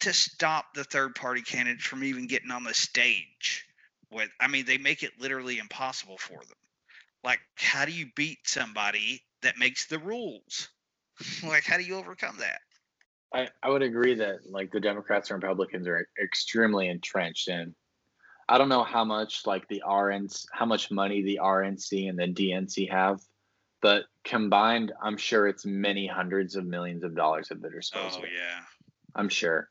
to 0.00 0.12
stop 0.12 0.74
the 0.74 0.84
third 0.84 1.14
party 1.14 1.42
candidates 1.42 1.84
from 1.84 2.02
even 2.02 2.26
getting 2.26 2.50
on 2.50 2.64
the 2.64 2.74
stage. 2.74 3.67
With 4.10 4.30
I 4.40 4.48
mean, 4.48 4.64
they 4.64 4.78
make 4.78 5.02
it 5.02 5.12
literally 5.20 5.58
impossible 5.58 6.18
for 6.18 6.38
them. 6.38 6.56
Like, 7.24 7.40
how 7.56 7.84
do 7.84 7.92
you 7.92 8.06
beat 8.16 8.38
somebody 8.44 9.22
that 9.42 9.58
makes 9.58 9.86
the 9.86 9.98
rules? 9.98 10.68
like, 11.46 11.64
how 11.64 11.76
do 11.76 11.82
you 11.82 11.96
overcome 11.96 12.36
that? 12.38 12.60
I, 13.34 13.48
I 13.62 13.70
would 13.70 13.82
agree 13.82 14.14
that 14.14 14.50
like 14.50 14.70
the 14.70 14.80
Democrats 14.80 15.30
and 15.30 15.42
Republicans 15.42 15.86
are 15.86 16.06
extremely 16.22 16.88
entrenched 16.88 17.48
in. 17.48 17.74
I 18.48 18.56
don't 18.56 18.70
know 18.70 18.84
how 18.84 19.04
much 19.04 19.42
like 19.46 19.68
the 19.68 19.82
RNC, 19.86 20.46
how 20.52 20.64
much 20.64 20.90
money 20.90 21.22
the 21.22 21.40
RNC 21.42 22.08
and 22.08 22.18
the 22.18 22.28
DNC 22.28 22.90
have, 22.90 23.20
but 23.82 24.04
combined, 24.24 24.92
I'm 25.02 25.18
sure 25.18 25.46
it's 25.46 25.66
many 25.66 26.06
hundreds 26.06 26.56
of 26.56 26.64
millions 26.64 27.04
of 27.04 27.14
dollars 27.14 27.50
at 27.50 27.60
their 27.60 27.70
disposal. 27.70 28.22
Oh 28.24 28.26
yeah, 28.26 28.60
I'm 29.14 29.28
sure. 29.28 29.68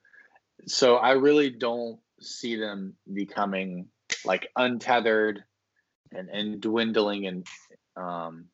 So 0.67 0.97
I 0.97 1.13
really 1.13 1.50
don't 1.50 2.00
see 2.19 2.56
them 2.56 2.93
becoming 3.12 3.88
like 4.26 4.50
untethered 4.56 5.43
and 6.12 6.30
and 6.30 6.62
dwindling 6.62 7.28
and 7.28 7.48
um 7.96 8.46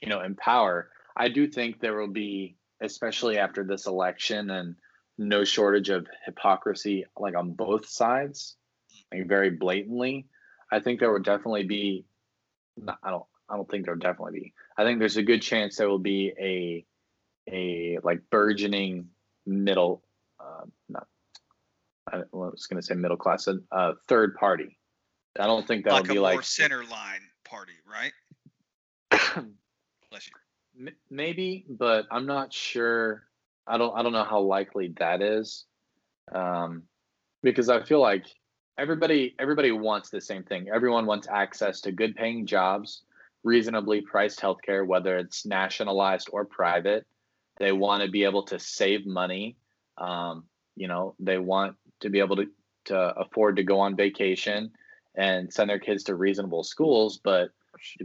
you 0.00 0.08
know 0.08 0.20
in 0.20 0.34
power. 0.34 0.90
I 1.16 1.28
do 1.28 1.46
think 1.46 1.80
there 1.80 1.96
will 1.96 2.12
be 2.12 2.56
especially 2.80 3.38
after 3.38 3.64
this 3.64 3.86
election 3.86 4.50
and 4.50 4.74
no 5.18 5.44
shortage 5.44 5.88
of 5.88 6.06
hypocrisy 6.24 7.04
like 7.18 7.36
on 7.36 7.52
both 7.52 7.86
sides 7.88 8.56
like 9.12 9.26
very 9.26 9.50
blatantly 9.50 10.26
i 10.70 10.80
think 10.80 10.98
there 10.98 11.12
will 11.12 11.20
definitely 11.20 11.64
be 11.64 12.04
i 13.02 13.10
don't 13.10 13.24
i 13.48 13.56
don't 13.56 13.70
think 13.70 13.84
there'll 13.84 14.00
definitely 14.00 14.40
be 14.40 14.52
i 14.76 14.84
think 14.84 14.98
there's 14.98 15.16
a 15.18 15.22
good 15.22 15.42
chance 15.42 15.76
there 15.76 15.88
will 15.88 15.98
be 15.98 16.32
a 16.40 16.84
a 17.52 17.98
like 18.02 18.20
burgeoning 18.30 19.08
middle 19.46 20.02
I 22.12 22.22
was 22.32 22.66
going 22.66 22.80
to 22.80 22.86
say 22.86 22.94
middle 22.94 23.16
class, 23.16 23.46
a, 23.46 23.58
a, 23.70 23.94
third 24.06 24.34
party. 24.36 24.78
I 25.38 25.46
don't 25.46 25.66
think 25.66 25.84
that 25.84 25.92
like 25.92 26.02
would 26.02 26.12
be 26.12 26.18
like 26.18 26.34
more 26.34 26.42
center 26.42 26.84
line 26.84 27.22
party, 27.44 27.72
right? 27.86 28.12
Bless 30.10 30.26
you 30.26 30.34
maybe, 31.10 31.64
but 31.68 32.06
I'm 32.10 32.26
not 32.26 32.52
sure. 32.52 33.24
I 33.66 33.78
don't 33.78 33.96
I 33.96 34.02
don't 34.02 34.12
know 34.12 34.24
how 34.24 34.40
likely 34.40 34.94
that 34.98 35.22
is, 35.22 35.64
um, 36.32 36.82
because 37.42 37.68
I 37.68 37.82
feel 37.82 38.00
like 38.00 38.26
everybody 38.78 39.34
everybody 39.38 39.72
wants 39.72 40.10
the 40.10 40.20
same 40.20 40.42
thing. 40.42 40.68
Everyone 40.72 41.06
wants 41.06 41.28
access 41.28 41.80
to 41.82 41.92
good 41.92 42.16
paying 42.16 42.46
jobs, 42.46 43.02
reasonably 43.44 44.00
priced 44.00 44.40
healthcare, 44.40 44.86
whether 44.86 45.16
it's 45.18 45.46
nationalized 45.46 46.28
or 46.32 46.44
private. 46.44 47.06
They 47.58 47.72
want 47.72 48.02
to 48.02 48.10
be 48.10 48.24
able 48.24 48.44
to 48.44 48.58
save 48.58 49.06
money. 49.06 49.56
Um, 49.98 50.44
you 50.74 50.88
know, 50.88 51.14
they 51.20 51.38
want 51.38 51.76
to 52.02 52.10
be 52.10 52.20
able 52.20 52.36
to 52.36 52.46
to 52.84 52.96
afford 53.16 53.56
to 53.56 53.62
go 53.62 53.78
on 53.78 53.96
vacation 53.96 54.70
and 55.16 55.52
send 55.52 55.70
their 55.70 55.78
kids 55.78 56.04
to 56.04 56.14
reasonable 56.16 56.64
schools, 56.64 57.20
but 57.22 57.50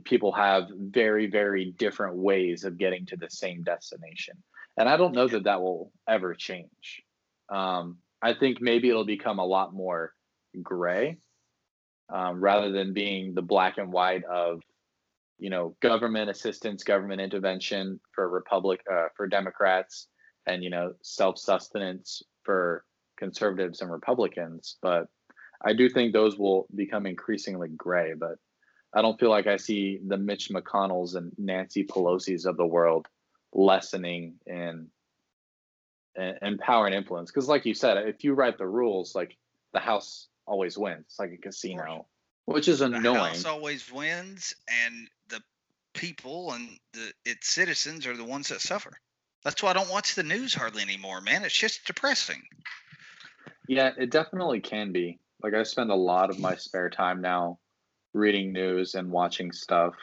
people 0.03 0.31
have 0.31 0.67
very 0.77 1.27
very 1.27 1.73
different 1.77 2.15
ways 2.15 2.63
of 2.63 2.77
getting 2.77 3.05
to 3.05 3.17
the 3.17 3.29
same 3.29 3.63
destination. 3.63 4.36
And 4.77 4.88
i 4.88 4.95
don't 4.95 5.15
know 5.15 5.27
that 5.27 5.45
that 5.45 5.62
will 5.62 5.91
ever 6.07 6.33
change. 6.33 7.03
Um, 7.49 7.97
i 8.21 8.33
think 8.33 8.62
maybe 8.62 8.89
it'll 8.89 9.05
become 9.05 9.39
a 9.39 9.45
lot 9.45 9.73
more 9.73 10.13
gray 10.62 11.17
um, 12.10 12.41
rather 12.41 12.71
than 12.71 12.93
being 12.93 13.33
the 13.33 13.41
black 13.41 13.77
and 13.77 13.91
white 13.91 14.23
of 14.25 14.62
you 15.39 15.49
know 15.49 15.75
government 15.81 16.29
assistance 16.29 16.83
government 16.83 17.21
intervention 17.21 17.99
for 18.13 18.29
republic 18.29 18.81
uh, 18.91 19.07
for 19.15 19.27
democrats 19.27 20.07
and 20.45 20.63
you 20.63 20.69
know 20.69 20.93
self-sustenance 21.01 22.23
for 22.43 22.83
conservatives 23.17 23.82
and 23.82 23.91
republicans 23.91 24.77
but 24.82 25.08
i 25.65 25.73
do 25.73 25.89
think 25.89 26.13
those 26.13 26.38
will 26.38 26.67
become 26.75 27.06
increasingly 27.06 27.69
gray 27.69 28.13
but 28.13 28.38
I 28.93 29.01
don't 29.01 29.19
feel 29.19 29.30
like 29.30 29.47
I 29.47 29.58
see 29.58 29.99
the 30.06 30.17
Mitch 30.17 30.49
McConnells 30.49 31.15
and 31.15 31.32
Nancy 31.38 31.84
Pelosi's 31.84 32.45
of 32.45 32.58
the 32.58 32.65
world 32.65 33.06
lessening 33.53 34.36
in 34.45 34.88
in, 36.15 36.58
power 36.58 36.88
and 36.88 36.95
influence. 36.95 37.30
Because, 37.30 37.47
like 37.47 37.65
you 37.65 37.73
said, 37.73 37.97
if 38.08 38.23
you 38.23 38.34
write 38.34 38.58
the 38.58 38.67
rules, 38.67 39.13
like 39.13 39.38
the 39.73 39.80
House 39.80 40.27
always 40.45 40.77
wins. 40.77 41.06
It's 41.08 41.19
like 41.19 41.32
a 41.32 41.38
casino, 41.38 42.08
which 42.45 42.67
is 42.67 42.82
annoying. 42.82 43.03
The 43.03 43.13
House 43.13 43.45
always 43.45 43.91
wins, 43.91 44.56
and 44.86 45.08
the 45.30 45.41
people 45.93 46.53
and 46.53 46.80
the 46.93 47.13
its 47.25 47.49
citizens 47.49 48.08
are 48.08 48.17
the 48.17 48.25
ones 48.25 48.49
that 48.49 48.62
suffer. 48.62 48.93
That's 49.43 49.62
why 49.62 49.69
I 49.71 49.73
don't 49.73 49.91
watch 49.91 50.15
the 50.15 50.23
news 50.23 50.53
hardly 50.53 50.82
anymore, 50.82 51.21
man. 51.21 51.45
It's 51.45 51.56
just 51.56 51.86
depressing. 51.86 52.41
Yeah, 53.67 53.91
it 53.97 54.12
definitely 54.12 54.62
can 54.62 54.91
be. 54.91 55.19
Like 55.43 55.53
I 55.53 55.63
spend 55.63 55.91
a 55.91 55.95
lot 55.95 56.30
of 56.30 56.39
my 56.39 56.56
spare 56.56 56.89
time 56.89 57.21
now 57.21 57.60
reading 58.13 58.51
news 58.51 58.95
and 58.95 59.12
watching 59.12 59.51
stuff 59.51 59.93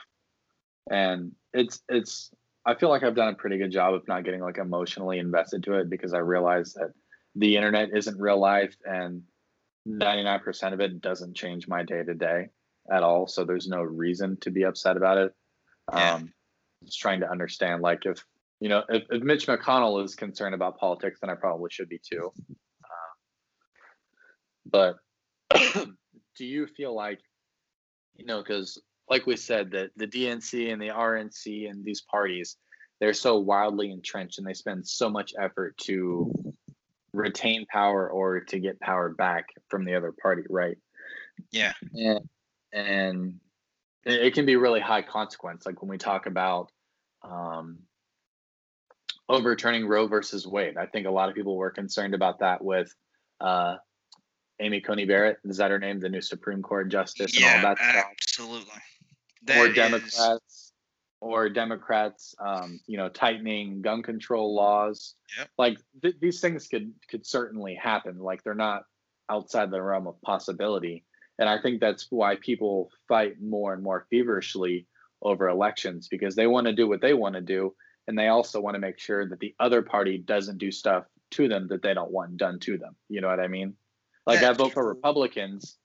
and 0.90 1.32
it's 1.52 1.80
it's 1.88 2.30
i 2.66 2.74
feel 2.74 2.88
like 2.88 3.02
i've 3.02 3.16
done 3.16 3.28
a 3.28 3.34
pretty 3.34 3.58
good 3.58 3.72
job 3.72 3.94
of 3.94 4.06
not 4.06 4.24
getting 4.24 4.40
like 4.40 4.58
emotionally 4.58 5.18
invested 5.18 5.62
to 5.62 5.74
it 5.74 5.88
because 5.90 6.14
i 6.14 6.18
realize 6.18 6.74
that 6.74 6.92
the 7.36 7.56
internet 7.56 7.88
isn't 7.94 8.20
real 8.20 8.38
life 8.38 8.76
and 8.84 9.22
99% 9.86 10.72
of 10.72 10.80
it 10.80 11.02
doesn't 11.02 11.34
change 11.34 11.68
my 11.68 11.82
day 11.82 12.02
to 12.02 12.14
day 12.14 12.48
at 12.90 13.02
all 13.02 13.26
so 13.26 13.44
there's 13.44 13.68
no 13.68 13.82
reason 13.82 14.36
to 14.40 14.50
be 14.50 14.62
upset 14.62 14.96
about 14.96 15.18
it 15.18 15.34
yeah. 15.92 16.14
um 16.14 16.32
just 16.84 17.00
trying 17.00 17.20
to 17.20 17.30
understand 17.30 17.82
like 17.82 18.06
if 18.06 18.24
you 18.60 18.68
know 18.68 18.82
if, 18.88 19.04
if 19.10 19.22
mitch 19.22 19.46
mcconnell 19.46 20.02
is 20.02 20.14
concerned 20.14 20.54
about 20.54 20.78
politics 20.78 21.20
then 21.20 21.30
i 21.30 21.34
probably 21.34 21.70
should 21.70 21.88
be 21.88 21.98
too 21.98 22.32
but 24.70 24.96
do 25.54 26.44
you 26.44 26.66
feel 26.66 26.94
like 26.94 27.20
you 28.16 28.24
know, 28.24 28.38
because 28.38 28.80
like 29.08 29.26
we 29.26 29.36
said, 29.36 29.70
that 29.72 29.90
the 29.96 30.06
DNC 30.06 30.72
and 30.72 30.80
the 30.80 30.88
RNC 30.88 31.68
and 31.68 31.84
these 31.84 32.00
parties, 32.00 32.56
they're 33.00 33.12
so 33.12 33.38
wildly 33.38 33.90
entrenched 33.90 34.38
and 34.38 34.46
they 34.46 34.54
spend 34.54 34.86
so 34.86 35.10
much 35.10 35.34
effort 35.38 35.76
to 35.78 36.32
retain 37.12 37.66
power 37.66 38.08
or 38.08 38.40
to 38.40 38.58
get 38.58 38.80
power 38.80 39.10
back 39.10 39.46
from 39.68 39.84
the 39.84 39.94
other 39.94 40.12
party, 40.12 40.42
right? 40.48 40.76
Yeah. 41.50 41.72
And 41.92 42.20
and 42.72 43.40
it 44.04 44.34
can 44.34 44.46
be 44.46 44.56
really 44.56 44.80
high 44.80 45.02
consequence. 45.02 45.64
Like 45.64 45.80
when 45.80 45.88
we 45.88 45.98
talk 45.98 46.26
about 46.26 46.70
um, 47.22 47.78
overturning 49.28 49.86
Roe 49.86 50.06
versus 50.06 50.46
Wade, 50.46 50.76
I 50.76 50.86
think 50.86 51.06
a 51.06 51.10
lot 51.10 51.28
of 51.28 51.34
people 51.34 51.56
were 51.56 51.70
concerned 51.70 52.14
about 52.14 52.40
that 52.40 52.62
with 52.62 52.94
uh, 53.40 53.76
Amy 54.60 54.80
Coney 54.80 55.04
Barrett. 55.04 55.38
Is 55.44 55.56
that 55.58 55.70
her 55.70 55.78
name? 55.78 56.00
The 56.00 56.08
new 56.08 56.20
Supreme 56.20 56.62
Court 56.62 56.88
justice 56.88 57.38
yeah, 57.38 57.56
and 57.56 57.66
all 57.66 57.74
that 57.74 57.78
stuff. 57.78 58.04
Absolutely. 58.10 58.82
That 59.44 59.58
or 59.58 59.72
Democrats 59.72 60.14
is... 60.14 60.72
or 61.20 61.48
Democrats, 61.48 62.34
um, 62.38 62.80
you 62.86 62.96
know, 62.96 63.08
tightening 63.08 63.82
gun 63.82 64.02
control 64.02 64.54
laws. 64.54 65.14
Yep. 65.38 65.48
Like 65.58 65.78
th- 66.02 66.16
these 66.20 66.40
things 66.40 66.68
could 66.68 66.92
could 67.10 67.26
certainly 67.26 67.74
happen. 67.74 68.18
Like 68.18 68.42
they're 68.42 68.54
not 68.54 68.84
outside 69.28 69.70
the 69.70 69.82
realm 69.82 70.06
of 70.06 70.20
possibility. 70.22 71.04
And 71.38 71.48
I 71.48 71.60
think 71.60 71.80
that's 71.80 72.06
why 72.10 72.36
people 72.36 72.90
fight 73.08 73.40
more 73.42 73.74
and 73.74 73.82
more 73.82 74.06
feverishly 74.08 74.86
over 75.22 75.48
elections 75.48 76.06
because 76.08 76.36
they 76.36 76.46
want 76.46 76.66
to 76.66 76.72
do 76.72 76.86
what 76.86 77.00
they 77.00 77.14
want 77.14 77.34
to 77.34 77.40
do. 77.40 77.74
And 78.06 78.18
they 78.18 78.28
also 78.28 78.60
want 78.60 78.74
to 78.74 78.80
make 78.80 78.98
sure 78.98 79.28
that 79.28 79.40
the 79.40 79.54
other 79.58 79.82
party 79.82 80.18
doesn't 80.18 80.58
do 80.58 80.70
stuff 80.70 81.06
to 81.32 81.48
them 81.48 81.66
that 81.68 81.82
they 81.82 81.94
don't 81.94 82.12
want 82.12 82.36
done 82.36 82.60
to 82.60 82.78
them. 82.78 82.94
You 83.08 83.20
know 83.20 83.28
what 83.28 83.40
I 83.40 83.48
mean? 83.48 83.74
Like 84.26 84.42
I 84.42 84.52
vote 84.52 84.72
for 84.72 84.86
Republicans, 84.86 85.76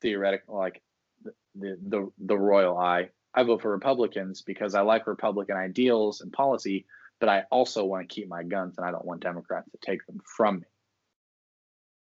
theoretically, 0.00 0.54
like 0.54 0.82
the, 1.22 1.32
the 1.54 1.78
the 1.82 2.12
the 2.18 2.38
royal 2.38 2.78
eye. 2.78 3.10
I 3.34 3.42
vote 3.42 3.62
for 3.62 3.70
Republicans 3.70 4.42
because 4.42 4.74
I 4.74 4.80
like 4.80 5.06
Republican 5.06 5.56
ideals 5.56 6.22
and 6.22 6.32
policy, 6.32 6.86
but 7.20 7.28
I 7.28 7.44
also 7.50 7.84
want 7.84 8.08
to 8.08 8.14
keep 8.14 8.28
my 8.28 8.42
guns 8.42 8.78
and 8.78 8.86
I 8.86 8.90
don't 8.90 9.04
want 9.04 9.22
Democrats 9.22 9.70
to 9.70 9.78
take 9.84 10.04
them 10.06 10.20
from 10.24 10.60
me. 10.60 10.66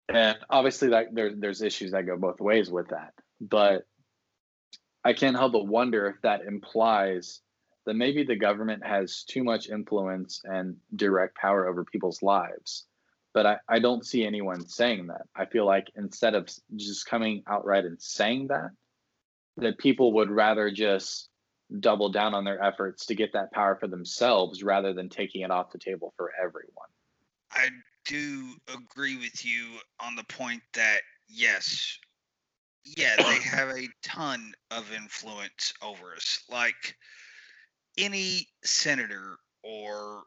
And 0.09 0.37
obviously, 0.49 0.89
that 0.89 1.13
there, 1.13 1.33
there's 1.35 1.61
issues 1.61 1.91
that 1.91 2.05
go 2.05 2.15
both 2.15 2.39
ways 2.39 2.71
with 2.71 2.89
that. 2.89 3.13
But 3.41 3.85
I 5.03 5.13
can't 5.13 5.35
help 5.35 5.53
but 5.53 5.67
wonder 5.67 6.07
if 6.07 6.21
that 6.21 6.41
implies 6.45 7.41
that 7.85 7.95
maybe 7.95 8.23
the 8.23 8.35
government 8.35 8.85
has 8.85 9.23
too 9.23 9.43
much 9.43 9.69
influence 9.69 10.41
and 10.43 10.77
direct 10.95 11.35
power 11.37 11.67
over 11.67 11.83
people's 11.85 12.21
lives. 12.21 12.85
But 13.37 13.45
I, 13.45 13.57
I 13.69 13.77
don't 13.77 14.03
see 14.03 14.25
anyone 14.25 14.67
saying 14.67 15.05
that. 15.07 15.27
I 15.35 15.45
feel 15.45 15.63
like 15.63 15.91
instead 15.95 16.33
of 16.33 16.49
just 16.75 17.05
coming 17.05 17.43
outright 17.47 17.85
and 17.85 18.01
saying 18.01 18.47
that, 18.47 18.71
that 19.57 19.77
people 19.77 20.13
would 20.13 20.31
rather 20.31 20.71
just 20.71 21.29
double 21.79 22.09
down 22.09 22.33
on 22.33 22.45
their 22.45 22.59
efforts 22.59 23.05
to 23.05 23.13
get 23.13 23.33
that 23.33 23.51
power 23.51 23.77
for 23.79 23.87
themselves 23.87 24.63
rather 24.63 24.91
than 24.91 25.07
taking 25.07 25.41
it 25.41 25.51
off 25.51 25.71
the 25.71 25.77
table 25.77 26.15
for 26.17 26.31
everyone. 26.43 26.87
I 27.51 27.69
do 28.05 28.55
agree 28.73 29.17
with 29.17 29.45
you 29.45 29.67
on 29.99 30.15
the 30.15 30.23
point 30.23 30.63
that 30.73 31.01
yes, 31.29 31.95
yeah, 32.97 33.17
they 33.17 33.35
have 33.43 33.69
a 33.69 33.87
ton 34.01 34.51
of 34.71 34.91
influence 34.91 35.75
over 35.83 36.15
us. 36.15 36.39
Like 36.49 36.95
any 37.99 38.47
senator 38.63 39.37
or 39.63 40.23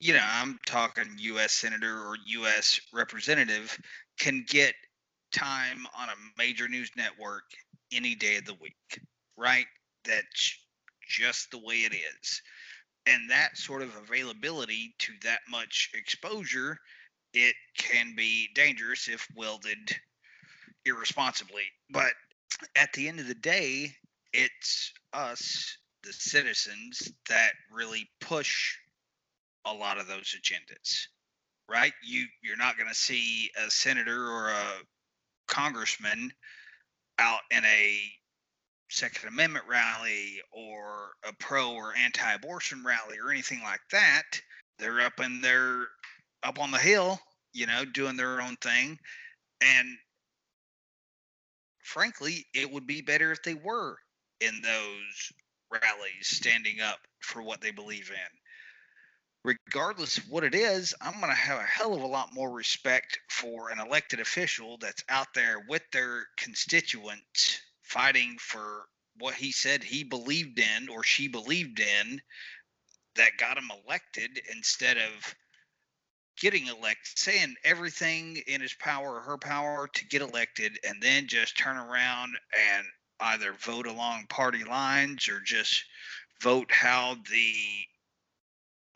you 0.00 0.12
know, 0.12 0.24
I'm 0.24 0.58
talking 0.66 1.04
US 1.16 1.52
senator 1.52 1.98
or 2.06 2.16
US 2.26 2.80
representative 2.92 3.76
can 4.18 4.44
get 4.48 4.74
time 5.32 5.86
on 5.98 6.08
a 6.08 6.38
major 6.38 6.68
news 6.68 6.90
network 6.96 7.44
any 7.92 8.14
day 8.14 8.36
of 8.36 8.44
the 8.44 8.54
week, 8.54 9.00
right? 9.36 9.66
That's 10.04 10.58
just 11.08 11.50
the 11.50 11.58
way 11.58 11.76
it 11.76 11.94
is. 11.94 12.42
And 13.06 13.30
that 13.30 13.56
sort 13.56 13.82
of 13.82 13.94
availability 13.96 14.94
to 15.00 15.12
that 15.24 15.40
much 15.50 15.90
exposure, 15.94 16.78
it 17.34 17.54
can 17.76 18.14
be 18.16 18.48
dangerous 18.54 19.08
if 19.08 19.26
wielded 19.36 19.94
irresponsibly. 20.86 21.64
But 21.90 22.12
at 22.76 22.92
the 22.92 23.08
end 23.08 23.20
of 23.20 23.26
the 23.26 23.34
day, 23.34 23.94
it's 24.32 24.92
us, 25.12 25.76
the 26.02 26.12
citizens, 26.12 27.12
that 27.28 27.52
really 27.70 28.08
push 28.20 28.76
a 29.66 29.72
lot 29.72 29.98
of 29.98 30.06
those 30.06 30.34
agendas. 30.38 31.06
Right? 31.68 31.92
You 32.04 32.26
you're 32.42 32.58
not 32.58 32.76
going 32.76 32.90
to 32.90 32.94
see 32.94 33.50
a 33.66 33.70
senator 33.70 34.28
or 34.28 34.50
a 34.50 34.64
congressman 35.48 36.30
out 37.18 37.40
in 37.50 37.64
a 37.64 38.00
Second 38.90 39.28
Amendment 39.28 39.64
rally 39.68 40.40
or 40.52 41.12
a 41.26 41.32
pro 41.40 41.72
or 41.72 41.94
anti-abortion 41.96 42.84
rally 42.84 43.18
or 43.18 43.30
anything 43.30 43.60
like 43.62 43.80
that. 43.92 44.24
They're 44.78 45.00
up 45.00 45.20
in 45.20 45.40
their 45.40 45.86
up 46.42 46.60
on 46.60 46.70
the 46.70 46.78
hill, 46.78 47.18
you 47.52 47.66
know, 47.66 47.84
doing 47.84 48.16
their 48.16 48.42
own 48.42 48.56
thing. 48.56 48.98
And 49.62 49.88
frankly, 51.82 52.46
it 52.54 52.70
would 52.70 52.86
be 52.86 53.00
better 53.00 53.32
if 53.32 53.42
they 53.42 53.54
were 53.54 53.96
in 54.40 54.60
those 54.62 55.32
rallies 55.70 56.26
standing 56.26 56.80
up 56.80 56.98
for 57.20 57.42
what 57.42 57.60
they 57.60 57.70
believe 57.70 58.10
in 58.10 58.38
regardless 59.44 60.18
of 60.18 60.30
what 60.30 60.42
it 60.42 60.54
is, 60.54 60.94
I'm 61.00 61.20
going 61.20 61.28
to 61.28 61.34
have 61.34 61.60
a 61.60 61.64
hell 61.64 61.94
of 61.94 62.02
a 62.02 62.06
lot 62.06 62.34
more 62.34 62.50
respect 62.50 63.20
for 63.28 63.70
an 63.70 63.78
elected 63.78 64.20
official 64.20 64.78
that's 64.78 65.04
out 65.08 65.34
there 65.34 65.64
with 65.68 65.82
their 65.92 66.26
constituents 66.36 67.60
fighting 67.82 68.36
for 68.40 68.86
what 69.18 69.34
he 69.34 69.52
said 69.52 69.84
he 69.84 70.02
believed 70.02 70.58
in 70.58 70.88
or 70.88 71.04
she 71.04 71.28
believed 71.28 71.78
in 71.78 72.20
that 73.16 73.36
got 73.38 73.58
him 73.58 73.70
elected 73.86 74.40
instead 74.52 74.96
of 74.96 75.34
getting 76.40 76.66
elected, 76.66 77.16
saying 77.16 77.54
everything 77.64 78.42
in 78.48 78.60
his 78.60 78.74
power 78.74 79.16
or 79.16 79.20
her 79.20 79.38
power 79.38 79.88
to 79.94 80.06
get 80.06 80.22
elected, 80.22 80.78
and 80.88 81.00
then 81.00 81.28
just 81.28 81.56
turn 81.56 81.76
around 81.76 82.34
and 82.74 82.86
either 83.20 83.52
vote 83.52 83.86
along 83.86 84.26
party 84.28 84.64
lines 84.64 85.28
or 85.28 85.40
just 85.40 85.84
vote 86.42 86.72
how 86.72 87.16
the 87.30 87.54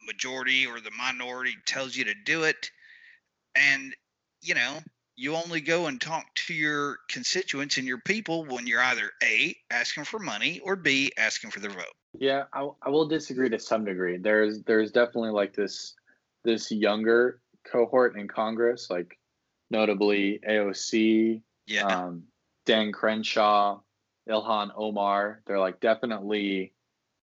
majority 0.08 0.66
or 0.66 0.80
the 0.80 0.90
minority 0.98 1.54
tells 1.66 1.94
you 1.94 2.04
to 2.06 2.14
do 2.24 2.42
it. 2.42 2.70
And, 3.54 3.94
you 4.42 4.54
know, 4.54 4.78
you 5.14 5.34
only 5.34 5.60
go 5.60 5.86
and 5.86 6.00
talk 6.00 6.26
to 6.46 6.54
your 6.54 6.98
constituents 7.08 7.76
and 7.76 7.86
your 7.86 7.98
people 7.98 8.44
when 8.44 8.66
you're 8.66 8.82
either 8.82 9.10
A, 9.22 9.56
asking 9.70 10.04
for 10.04 10.18
money, 10.18 10.60
or 10.64 10.76
B, 10.76 11.12
asking 11.18 11.50
for 11.50 11.60
their 11.60 11.70
vote. 11.70 11.84
Yeah, 12.18 12.44
I, 12.52 12.68
I 12.82 12.88
will 12.88 13.06
disagree 13.06 13.48
to 13.50 13.58
some 13.58 13.84
degree. 13.84 14.16
There's 14.16 14.62
there's 14.62 14.92
definitely 14.92 15.30
like 15.30 15.54
this 15.54 15.94
this 16.44 16.70
younger 16.70 17.40
cohort 17.70 18.16
in 18.16 18.28
Congress, 18.28 18.88
like 18.90 19.18
notably 19.70 20.40
AOC, 20.48 21.42
yeah. 21.66 21.82
um, 21.82 22.24
Dan 22.64 22.92
Crenshaw, 22.92 23.80
Ilhan 24.28 24.70
Omar. 24.76 25.42
They're 25.46 25.58
like 25.58 25.80
definitely 25.80 26.72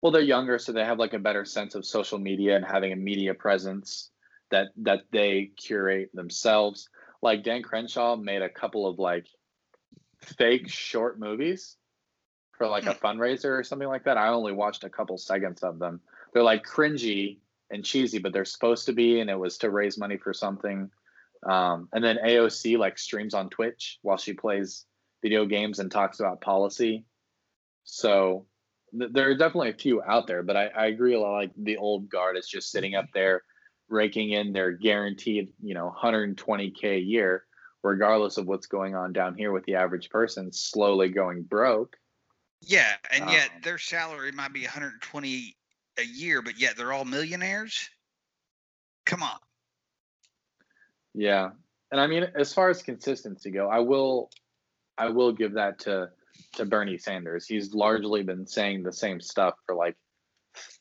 well 0.02 0.12
they're 0.12 0.22
younger 0.22 0.58
so 0.58 0.72
they 0.72 0.84
have 0.84 1.00
like 1.00 1.14
a 1.14 1.20
better 1.20 1.46
sense 1.46 1.76
of 1.76 1.86
social 1.86 2.20
media 2.20 2.56
and 2.56 2.66
having 2.66 2.92
a 2.92 2.96
media 2.96 3.34
presence 3.34 4.12
that 4.52 4.68
that 4.78 5.02
they 5.12 5.52
curate 5.58 6.12
themselves. 6.14 6.88
Like 7.22 7.44
dan 7.44 7.64
crenshaw 7.64 8.16
made 8.16 8.42
a 8.42 8.50
couple 8.50 8.88
of 8.88 9.00
like 9.00 9.26
fake 10.22 10.70
short 10.70 11.20
movies 11.20 11.76
for 12.58 12.68
like 12.68 12.86
a 12.86 12.94
hmm. 12.94 13.06
fundraiser 13.06 13.58
or 13.58 13.64
something 13.64 13.88
like 13.88 14.04
that. 14.04 14.18
I 14.18 14.28
only 14.28 14.54
watched 14.54 14.84
a 14.84 14.90
couple 14.90 15.18
seconds 15.18 15.64
of 15.64 15.80
them. 15.80 16.02
They're 16.34 16.44
like 16.44 16.64
cringy 16.64 17.40
and 17.72 17.84
cheesy 17.84 18.20
but 18.20 18.34
they're 18.34 18.46
supposed 18.46 18.86
to 18.86 18.94
be 18.94 19.20
and 19.20 19.30
it 19.30 19.40
was 19.40 19.58
to 19.60 19.72
raise 19.72 19.98
money 19.98 20.18
for 20.18 20.34
something. 20.34 20.92
Um, 21.44 21.90
and 21.92 22.04
then 22.04 22.20
aoc 22.24 22.78
like 22.78 23.00
streams 23.00 23.34
on 23.34 23.50
twitch 23.50 23.98
while 24.04 24.18
she 24.18 24.34
plays 24.34 24.86
video 25.24 25.46
games 25.46 25.80
and 25.80 25.90
talks 25.90 26.20
about 26.20 26.42
policy. 26.42 27.06
So 27.84 28.46
there 28.94 29.30
are 29.30 29.36
definitely 29.36 29.70
a 29.70 29.74
few 29.74 30.02
out 30.04 30.28
there, 30.28 30.44
but 30.44 30.58
I, 30.58 30.68
I 30.68 30.86
agree 30.88 31.14
a 31.14 31.20
lot. 31.20 31.34
Like 31.34 31.52
the 31.58 31.78
old 31.78 32.10
guard 32.10 32.38
is 32.38 32.48
just 32.48 32.72
sitting 32.72 32.96
up 32.96 33.06
there, 33.14 33.44
raking 33.90 34.32
in 34.32 34.54
their 34.54 34.72
guaranteed, 34.72 35.54
you 35.62 35.74
know, 35.74 35.94
120k 35.98 36.84
a 36.84 37.00
year, 37.00 37.46
regardless 37.84 38.38
of 38.38 38.48
what's 38.48 38.68
going 38.68 38.96
on 38.96 39.14
down 39.14 39.36
here 39.36 39.52
with 39.52 39.66
the 39.66 39.76
average 39.76 40.10
person, 40.10 40.52
slowly 40.52 41.10
going 41.10 41.44
broke. 41.44 41.98
Yeah, 42.62 42.94
and 43.10 43.30
yet 43.30 43.50
um, 43.56 43.62
their 43.64 43.78
salary 43.78 44.32
might 44.32 44.54
be 44.54 44.62
120 44.62 45.56
a 45.98 46.04
year, 46.04 46.42
but 46.42 46.60
yet 46.60 46.78
they're 46.78 46.94
all 46.94 47.06
millionaires. 47.06 47.90
Come 49.06 49.24
on. 49.24 49.40
Yeah, 51.14 51.52
and 51.92 52.00
I 52.00 52.08
mean, 52.08 52.28
as 52.36 52.54
far 52.54 52.70
as 52.70 52.84
consistency 52.84 53.52
go, 53.52 53.68
I 53.68 53.80
will, 53.80 54.30
I 54.98 55.10
will 55.10 55.32
give 55.32 55.54
that 55.54 55.80
to 55.80 56.10
to 56.54 56.66
Bernie 56.66 56.98
Sanders. 56.98 57.46
He's 57.46 57.74
largely 57.74 58.24
been 58.24 58.46
saying 58.46 58.84
the 58.84 58.94
same 58.94 59.20
stuff 59.20 59.56
for 59.66 59.76
like 59.76 59.96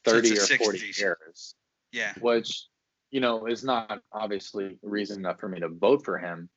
30 0.05 0.39
or 0.39 0.47
40 0.47 0.93
years. 0.99 1.55
Yeah. 1.93 2.13
Which, 2.21 2.67
you 3.11 3.21
know, 3.21 3.47
is 3.47 3.65
not 3.65 4.01
obviously 4.13 4.79
reason 4.83 5.19
enough 5.19 5.41
for 5.41 5.49
me 5.49 5.61
to 5.61 5.69
vote 5.69 6.05
for 6.05 6.19
him, 6.19 6.49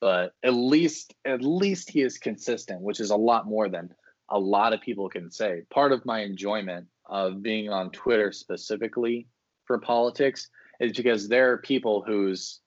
but 0.00 0.32
at 0.42 0.54
least 0.54 1.14
at 1.24 1.42
least 1.42 1.90
he 1.90 2.02
is 2.02 2.18
consistent, 2.18 2.80
which 2.80 3.00
is 3.00 3.10
a 3.10 3.16
lot 3.16 3.46
more 3.46 3.68
than 3.68 3.90
a 4.30 4.38
lot 4.38 4.72
of 4.72 4.80
people 4.80 5.08
can 5.08 5.30
say. 5.30 5.62
Part 5.70 5.92
of 5.92 6.04
my 6.04 6.20
enjoyment 6.20 6.86
of 7.06 7.42
being 7.42 7.70
on 7.70 7.90
Twitter 7.90 8.32
specifically 8.32 9.26
for 9.64 9.78
politics 9.78 10.48
is 10.80 10.92
because 10.92 11.28
there 11.28 11.52
are 11.52 11.58
people 11.58 12.02
whose 12.06 12.60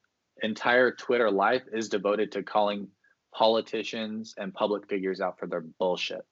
entire 0.44 0.92
Twitter 0.92 1.30
life 1.30 1.64
is 1.72 1.90
devoted 1.90 2.32
to 2.32 2.44
calling 2.44 2.88
politicians 3.34 4.34
and 4.38 4.54
public 4.54 4.88
figures 4.88 5.22
out 5.22 5.40
for 5.40 5.48
their 5.48 5.62
bullshit. 5.80 6.26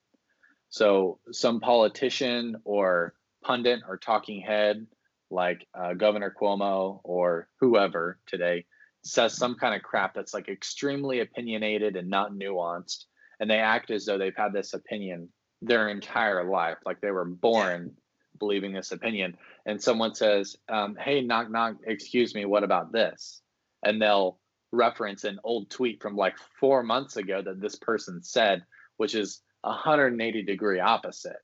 So 0.70 1.20
some 1.32 1.60
politician 1.60 2.58
or 2.64 3.14
pundit 3.44 3.82
or 3.88 3.98
talking 3.98 4.42
head 4.42 4.86
like 5.32 5.68
uh, 5.74 5.94
Governor 5.94 6.34
Cuomo 6.40 7.00
or 7.04 7.48
whoever 7.60 8.20
today 8.26 8.66
says 9.04 9.36
some 9.36 9.56
kind 9.56 9.76
of 9.76 9.82
crap 9.82 10.14
that's 10.14 10.34
like 10.34 10.50
extremely 10.50 11.22
opinionated 11.22 11.96
and 11.96 12.10
not 12.10 12.34
nuanced, 12.34 13.06
and 13.40 13.50
they 13.50 13.60
act 13.60 13.92
as 13.92 14.06
though 14.06 14.18
they've 14.18 14.36
had 14.36 14.54
this 14.54 14.74
opinion 14.74 15.30
their 15.62 15.90
entire 15.90 16.50
life, 16.50 16.78
like 16.86 17.02
they 17.02 17.12
were 17.12 17.26
born 17.26 17.92
believing 18.40 18.74
this 18.74 18.91
opinion. 18.91 19.38
And 19.66 19.82
someone 19.82 20.16
says, 20.16 20.58
um, 20.70 20.95
"Hey, 20.95 21.22
knock 21.22 21.50
knock, 21.50 21.76
excuse 21.86 22.34
me, 22.34 22.45
what 22.45 22.64
about 22.64 22.91
this?" 22.91 23.41
And 23.84 24.02
they'll 24.02 24.39
reference 24.72 25.24
an 25.24 25.39
old 25.43 25.70
tweet 25.70 26.01
from 26.01 26.15
like 26.15 26.36
four 26.59 26.84
months 26.84 27.17
ago 27.17 27.41
that 27.41 27.59
this 27.61 27.76
person 27.76 28.24
said, 28.24 28.63
which 28.97 29.15
is 29.15 29.41
180 29.61 30.43
degree 30.43 30.80
opposite. 30.80 31.38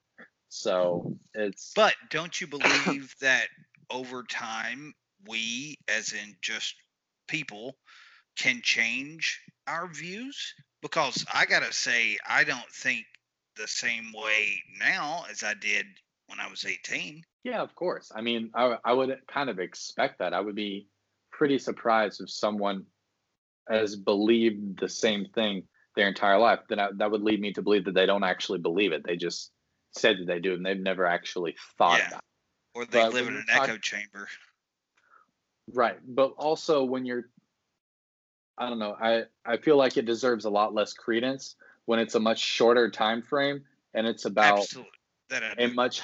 So 0.50 1.18
it's. 1.34 1.74
But 1.76 1.96
don't 2.10 2.40
you 2.40 2.48
believe 2.48 3.16
that 3.22 3.48
over 3.90 4.24
time, 4.24 4.94
we, 5.28 5.78
as 5.88 6.14
in 6.14 6.36
just 6.42 6.76
people, 7.28 7.78
can 8.38 8.62
change 8.64 9.42
our 9.68 9.88
views? 9.88 10.54
Because 10.82 11.26
I 11.34 11.46
got 11.46 11.64
to 11.64 11.74
say, 11.74 12.18
I 12.28 12.44
don't 12.44 12.70
think 12.72 13.06
the 13.58 13.68
same 13.68 14.12
way 14.14 14.62
now 14.80 15.26
as 15.32 15.44
I 15.44 15.54
did 15.56 15.86
when 16.28 16.40
I 16.40 16.48
was 16.50 16.66
18. 16.66 17.24
Yeah, 17.44 17.62
of 17.62 17.74
course. 17.76 18.12
I 18.14 18.22
mean, 18.22 18.52
I, 18.54 18.78
I 18.84 18.94
would 18.94 19.20
kind 19.28 19.50
of 19.50 19.60
expect 19.60 20.20
that. 20.20 20.34
I 20.34 20.42
would 20.42 20.56
be 20.56 20.88
pretty 21.32 21.60
surprised 21.60 22.22
if 22.22 22.30
someone 22.30 22.86
has 23.70 23.96
believed 23.96 24.80
the 24.80 24.90
same 24.90 25.26
thing 25.26 25.64
their 25.96 26.08
entire 26.08 26.38
life, 26.38 26.60
then 26.68 26.80
I, 26.80 26.90
that 26.98 27.10
would 27.12 27.22
lead 27.24 27.40
me 27.40 27.54
to 27.54 27.62
believe 27.62 27.86
that 27.86 27.94
they 27.94 28.06
don't 28.06 28.24
actually 28.24 28.60
believe 28.60 28.92
it. 28.92 29.04
They 29.06 29.16
just 29.16 29.52
said 29.92 30.18
that 30.20 30.28
they 30.28 30.40
do, 30.40 30.54
and 30.54 30.66
they've 30.66 30.78
never 30.80 31.06
actually 31.06 31.56
thought 31.78 32.00
Yeah. 32.00 32.08
about. 32.08 32.20
It. 32.20 32.78
Or 32.80 32.86
they 32.86 33.00
But 33.00 33.14
live 33.14 33.28
in 33.28 33.36
an 33.38 33.46
talk- 33.48 33.70
echo 33.70 33.78
chamber. 33.78 34.28
Right, 35.74 35.98
but 36.06 36.34
also 36.38 36.84
when 36.84 37.06
you're, 37.06 37.30
I 38.58 38.70
don't 38.70 38.78
know, 38.80 38.96
I 39.00 39.24
I 39.46 39.58
feel 39.58 39.78
like 39.78 39.98
it 39.98 40.06
deserves 40.06 40.46
a 40.46 40.50
lot 40.50 40.74
less 40.74 40.94
credence 40.94 41.56
when 41.86 42.00
it's 42.00 42.16
a 42.16 42.20
much 42.20 42.40
shorter 42.40 42.90
time 42.92 43.22
frame 43.22 43.64
and 43.94 44.06
it's 44.06 44.26
about 44.26 44.60
Absolutely. 44.60 44.92
That 45.30 45.44
I 45.44 45.64
a 45.64 45.68
much 45.70 46.02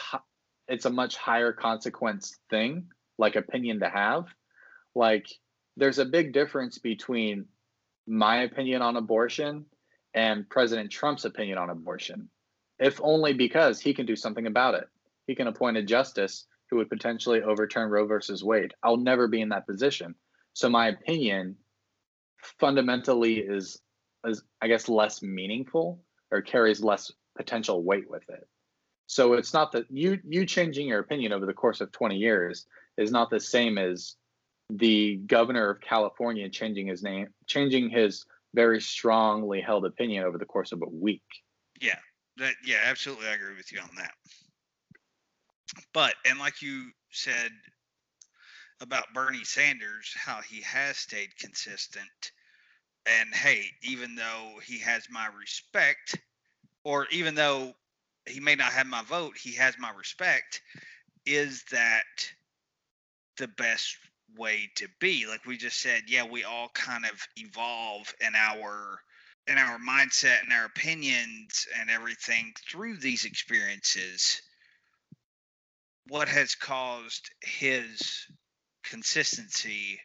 it's 0.67 0.85
a 0.85 0.89
much 0.89 1.15
higher 1.15 1.51
consequence 1.53 2.37
thing 2.49 2.89
like 3.19 3.35
opinion 3.35 3.81
to 3.81 3.89
have 3.89 4.25
like 4.95 5.27
there's 5.77 5.99
a 5.99 6.05
big 6.05 6.33
difference 6.33 6.77
between 6.77 7.45
my 8.07 8.43
opinion 8.43 8.81
on 8.81 8.97
abortion 8.97 9.65
and 10.13 10.49
president 10.49 10.91
trump's 10.91 11.25
opinion 11.25 11.57
on 11.57 11.69
abortion 11.69 12.29
if 12.81 12.99
only 13.01 13.31
because 13.31 13.79
he 13.79 13.93
can 13.93 14.07
do 14.07 14.15
something 14.15 14.47
about 14.47 14.73
it. 14.73 14.89
He 15.27 15.35
can 15.35 15.47
appoint 15.47 15.77
a 15.77 15.83
justice 15.83 16.47
who 16.69 16.77
would 16.77 16.89
potentially 16.89 17.43
overturn 17.43 17.89
roe 17.89 18.07
versus 18.07 18.43
wade. 18.43 18.73
I'll 18.81 18.97
never 18.97 19.27
be 19.27 19.39
in 19.39 19.49
that 19.49 19.67
position. 19.67 20.15
So 20.53 20.67
my 20.67 20.87
opinion 20.89 21.55
fundamentally 22.59 23.35
is 23.35 23.79
is 24.25 24.43
i 24.61 24.67
guess 24.67 24.89
less 24.89 25.21
meaningful 25.21 26.03
or 26.31 26.41
carries 26.41 26.83
less 26.83 27.11
potential 27.37 27.83
weight 27.83 28.09
with 28.09 28.27
it. 28.29 28.47
So 29.05 29.33
it's 29.33 29.53
not 29.53 29.71
that 29.73 29.85
you 29.91 30.19
you 30.27 30.45
changing 30.45 30.87
your 30.87 30.99
opinion 30.99 31.33
over 31.33 31.45
the 31.45 31.53
course 31.53 31.81
of 31.81 31.91
20 31.91 32.17
years 32.17 32.65
is 32.97 33.11
not 33.11 33.29
the 33.29 33.39
same 33.39 33.77
as 33.77 34.15
the 34.77 35.17
governor 35.17 35.69
of 35.69 35.81
California 35.81 36.49
changing 36.49 36.87
his 36.87 37.03
name, 37.03 37.27
changing 37.45 37.89
his 37.89 38.25
very 38.53 38.81
strongly 38.81 39.61
held 39.61 39.85
opinion 39.85 40.23
over 40.23 40.37
the 40.37 40.45
course 40.45 40.71
of 40.71 40.81
a 40.81 40.89
week. 40.89 41.23
Yeah, 41.81 41.99
that 42.37 42.55
yeah, 42.65 42.79
absolutely, 42.85 43.27
I 43.27 43.33
agree 43.33 43.55
with 43.55 43.71
you 43.71 43.79
on 43.79 43.89
that. 43.97 44.13
But 45.93 46.13
and 46.25 46.39
like 46.39 46.61
you 46.61 46.91
said 47.11 47.51
about 48.79 49.13
Bernie 49.13 49.43
Sanders, 49.43 50.13
how 50.15 50.41
he 50.41 50.61
has 50.61 50.97
stayed 50.97 51.35
consistent, 51.37 52.31
and 53.05 53.33
hey, 53.33 53.65
even 53.83 54.15
though 54.15 54.53
he 54.65 54.79
has 54.79 55.07
my 55.09 55.27
respect, 55.37 56.17
or 56.83 57.07
even 57.11 57.35
though 57.35 57.73
he 58.25 58.39
may 58.39 58.55
not 58.55 58.71
have 58.71 58.87
my 58.87 59.01
vote, 59.03 59.37
he 59.37 59.53
has 59.55 59.77
my 59.77 59.91
respect. 59.91 60.61
Is 61.25 61.63
that 61.71 62.03
the 63.37 63.47
best 63.47 63.97
way 64.37 64.69
to 64.75 64.87
be? 64.99 65.25
Like 65.27 65.45
we 65.45 65.57
just 65.57 65.79
said, 65.79 66.03
yeah, 66.07 66.25
we 66.25 66.43
all 66.43 66.69
kind 66.73 67.05
of 67.05 67.27
evolve 67.35 68.13
in 68.25 68.35
our 68.35 68.99
in 69.47 69.57
our 69.57 69.79
mindset 69.79 70.43
and 70.43 70.53
our 70.53 70.65
opinions 70.65 71.67
and 71.79 71.89
everything 71.89 72.53
through 72.69 72.97
these 72.97 73.25
experiences. 73.25 74.41
What 76.07 76.27
has 76.27 76.55
caused 76.55 77.31
his 77.41 78.27
consistency 78.83 79.99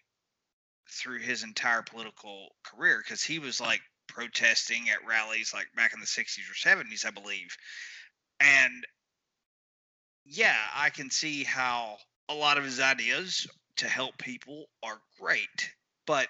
through 0.90 1.20
his 1.20 1.42
entire 1.42 1.82
political 1.82 2.48
career? 2.64 3.02
Because 3.04 3.22
he 3.22 3.38
was 3.38 3.60
like 3.60 3.80
protesting 4.08 4.88
at 4.88 5.06
rallies 5.06 5.52
like 5.52 5.66
back 5.76 5.92
in 5.92 6.00
the 6.00 6.06
60s 6.06 6.48
or 6.50 6.54
70s 6.54 7.04
i 7.04 7.10
believe. 7.10 7.56
And 8.40 8.86
yeah 10.24 10.56
i 10.74 10.90
can 10.90 11.10
see 11.10 11.44
how 11.44 11.96
a 12.28 12.34
lot 12.34 12.58
of 12.58 12.64
his 12.64 12.80
ideas 12.80 13.46
to 13.76 13.88
help 13.88 14.16
people 14.18 14.66
are 14.82 15.00
great 15.20 15.74
but 16.06 16.28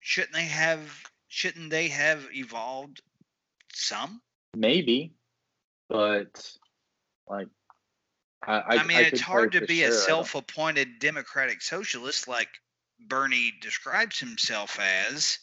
shouldn't 0.00 0.34
they 0.34 0.44
have 0.44 1.02
shouldn't 1.28 1.70
they 1.70 1.88
have 1.88 2.26
evolved 2.32 3.00
some 3.72 4.20
Maybe, 4.56 5.12
but 5.88 6.50
like 7.28 7.48
I, 8.46 8.58
I, 8.58 8.64
I, 8.76 8.82
mean, 8.84 8.98
I 8.98 9.02
it's 9.02 9.20
hard 9.20 9.52
to 9.52 9.66
be 9.66 9.80
sure, 9.80 9.88
a 9.88 9.92
self-appointed 9.92 10.98
democratic 11.00 11.62
socialist 11.62 12.28
like 12.28 12.48
Bernie 13.08 13.52
describes 13.60 14.18
himself 14.18 14.78
as, 14.80 15.38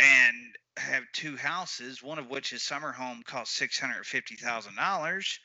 and 0.00 0.36
have 0.76 1.04
two 1.12 1.36
houses, 1.36 2.02
one 2.02 2.18
of 2.18 2.28
which 2.28 2.50
his 2.50 2.62
summer 2.62 2.92
home 2.92 3.22
cost 3.24 3.54
six 3.54 3.78
hundred 3.78 4.04
fifty 4.04 4.36
thousand 4.36 4.76
dollars. 4.76 5.38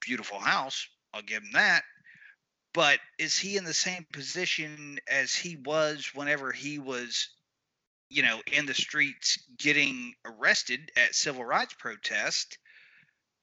Beautiful 0.00 0.38
house, 0.38 0.86
I'll 1.14 1.22
give 1.22 1.42
him 1.42 1.52
that. 1.52 1.82
But 2.74 3.00
is 3.18 3.38
he 3.38 3.56
in 3.56 3.64
the 3.64 3.74
same 3.74 4.06
position 4.12 4.98
as 5.10 5.34
he 5.34 5.56
was 5.56 6.10
whenever 6.14 6.52
he 6.52 6.78
was, 6.78 7.28
you 8.08 8.22
know, 8.22 8.40
in 8.50 8.66
the 8.66 8.74
streets 8.74 9.38
getting 9.58 10.14
arrested 10.24 10.90
at 10.96 11.14
civil 11.14 11.44
rights 11.44 11.74
protest, 11.78 12.58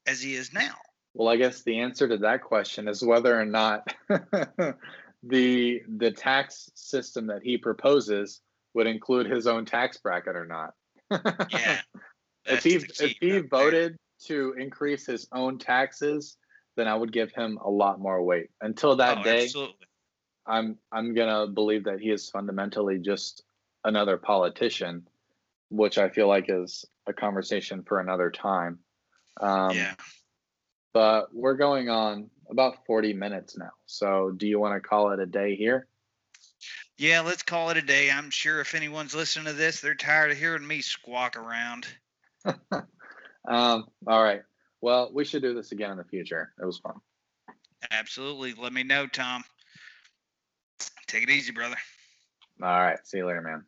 as 0.08 0.22
he 0.22 0.36
is 0.36 0.52
now? 0.52 0.76
Well, 1.14 1.28
I 1.28 1.38
guess 1.38 1.62
the 1.62 1.80
answer 1.80 2.08
to 2.08 2.18
that 2.18 2.42
question 2.44 2.88
is 2.88 3.04
whether 3.04 3.40
or 3.40 3.46
not 3.46 3.94
the 5.24 5.82
the 5.88 6.12
tax 6.12 6.70
system 6.76 7.28
that 7.28 7.42
he 7.44 7.58
proposes 7.58 8.42
would 8.74 8.88
include 8.88 9.28
his 9.28 9.48
own 9.48 9.66
tax 9.66 9.98
bracket 9.98 10.36
or 10.36 10.46
not. 10.46 10.74
Yeah. 11.50 11.82
if 12.46 12.64
he 12.64 12.76
if 12.76 13.16
he 13.20 13.40
voted 13.40 13.98
to 14.26 14.54
increase 14.58 15.06
his 15.06 15.28
own 15.32 15.58
taxes, 15.58 16.38
then 16.80 16.88
I 16.88 16.96
would 16.96 17.12
give 17.12 17.32
him 17.32 17.60
a 17.64 17.70
lot 17.70 18.00
more 18.00 18.22
weight. 18.24 18.50
Until 18.62 18.96
that 18.98 19.20
Oh, 19.20 19.24
day, 19.24 19.44
absolutely. 19.44 19.88
I'm 20.46 20.78
I'm 20.92 21.14
gonna 21.14 21.48
believe 21.48 21.84
that 21.84 22.00
he 22.00 22.10
is 22.10 22.30
fundamentally 22.30 23.00
just 23.00 23.44
another 23.84 24.18
politician, 24.18 25.08
which 25.70 25.98
I 25.98 26.10
feel 26.10 26.28
like 26.28 26.46
is 26.48 26.86
a 27.06 27.14
conversation 27.14 27.84
for 27.84 28.00
another 28.00 28.32
time. 28.32 28.80
Um, 29.40 29.76
yeah. 29.76 29.96
But 30.94 31.34
we're 31.34 31.56
going 31.56 31.90
on 31.90 32.30
about 32.50 32.86
40 32.86 33.14
minutes 33.14 33.58
now. 33.58 33.72
So 33.86 34.32
do 34.32 34.48
you 34.48 34.60
want 34.60 34.82
to 34.82 34.88
call 34.88 35.12
it 35.12 35.20
a 35.20 35.26
day 35.26 35.56
here? 35.56 35.88
Yeah, 36.98 37.22
let's 37.22 37.44
call 37.44 37.70
it 37.70 37.78
a 37.78 37.82
day. 37.82 38.10
I'm 38.10 38.32
sure 38.32 38.60
if 38.60 38.74
anyone's 38.74 39.14
listening 39.14 39.46
to 39.46 39.54
this, 39.54 39.82
they're 39.82 39.96
tired 39.96 40.32
of 40.32 40.38
hearing 40.38 40.66
me 40.66 40.82
squawk 40.82 41.38
around. 41.38 41.88
Um, 43.48 43.88
all 44.06 44.24
right. 44.24 44.44
Well, 44.82 45.12
we 45.14 45.26
should 45.26 45.42
do 45.42 45.54
this 45.54 45.72
again 45.72 45.92
in 45.92 45.98
the 45.98 46.04
future. 46.04 46.54
It 46.62 46.66
was 46.66 46.78
fun. 46.80 46.96
Absolutely. 47.92 48.54
Let 48.54 48.74
me 48.74 48.84
know, 48.84 49.08
Tom. 49.08 49.44
Take 51.08 51.24
it 51.24 51.30
easy, 51.30 51.52
brother. 51.52 51.76
All 52.62 52.68
right. 52.68 53.00
See 53.04 53.18
you 53.18 53.26
later, 53.26 53.42
man. 53.42 53.64